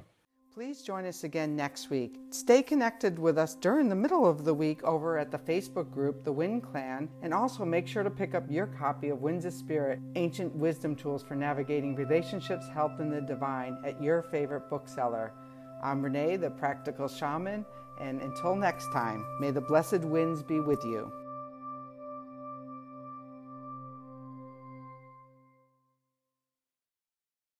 Please 0.56 0.80
join 0.80 1.04
us 1.04 1.22
again 1.22 1.54
next 1.54 1.90
week. 1.90 2.18
Stay 2.30 2.62
connected 2.62 3.18
with 3.18 3.36
us 3.36 3.56
during 3.56 3.90
the 3.90 3.94
middle 3.94 4.24
of 4.24 4.46
the 4.46 4.54
week 4.54 4.82
over 4.84 5.18
at 5.18 5.30
the 5.30 5.36
Facebook 5.36 5.90
group, 5.90 6.24
The 6.24 6.32
Wind 6.32 6.62
Clan, 6.62 7.10
and 7.20 7.34
also 7.34 7.62
make 7.66 7.86
sure 7.86 8.02
to 8.02 8.08
pick 8.08 8.34
up 8.34 8.50
your 8.50 8.66
copy 8.68 9.10
of 9.10 9.20
Winds 9.20 9.44
of 9.44 9.52
Spirit 9.52 10.00
Ancient 10.14 10.56
Wisdom 10.56 10.96
Tools 10.96 11.22
for 11.22 11.34
Navigating 11.34 11.94
Relationships, 11.94 12.68
Health, 12.68 13.00
and 13.00 13.12
the 13.12 13.20
Divine 13.20 13.76
at 13.84 14.02
your 14.02 14.22
favorite 14.22 14.70
bookseller. 14.70 15.34
I'm 15.84 16.02
Renee, 16.02 16.36
the 16.38 16.48
Practical 16.48 17.06
Shaman, 17.06 17.66
and 18.00 18.22
until 18.22 18.56
next 18.56 18.90
time, 18.94 19.26
may 19.38 19.50
the 19.50 19.60
blessed 19.60 20.06
winds 20.06 20.42
be 20.42 20.60
with 20.60 20.82
you. 20.84 21.12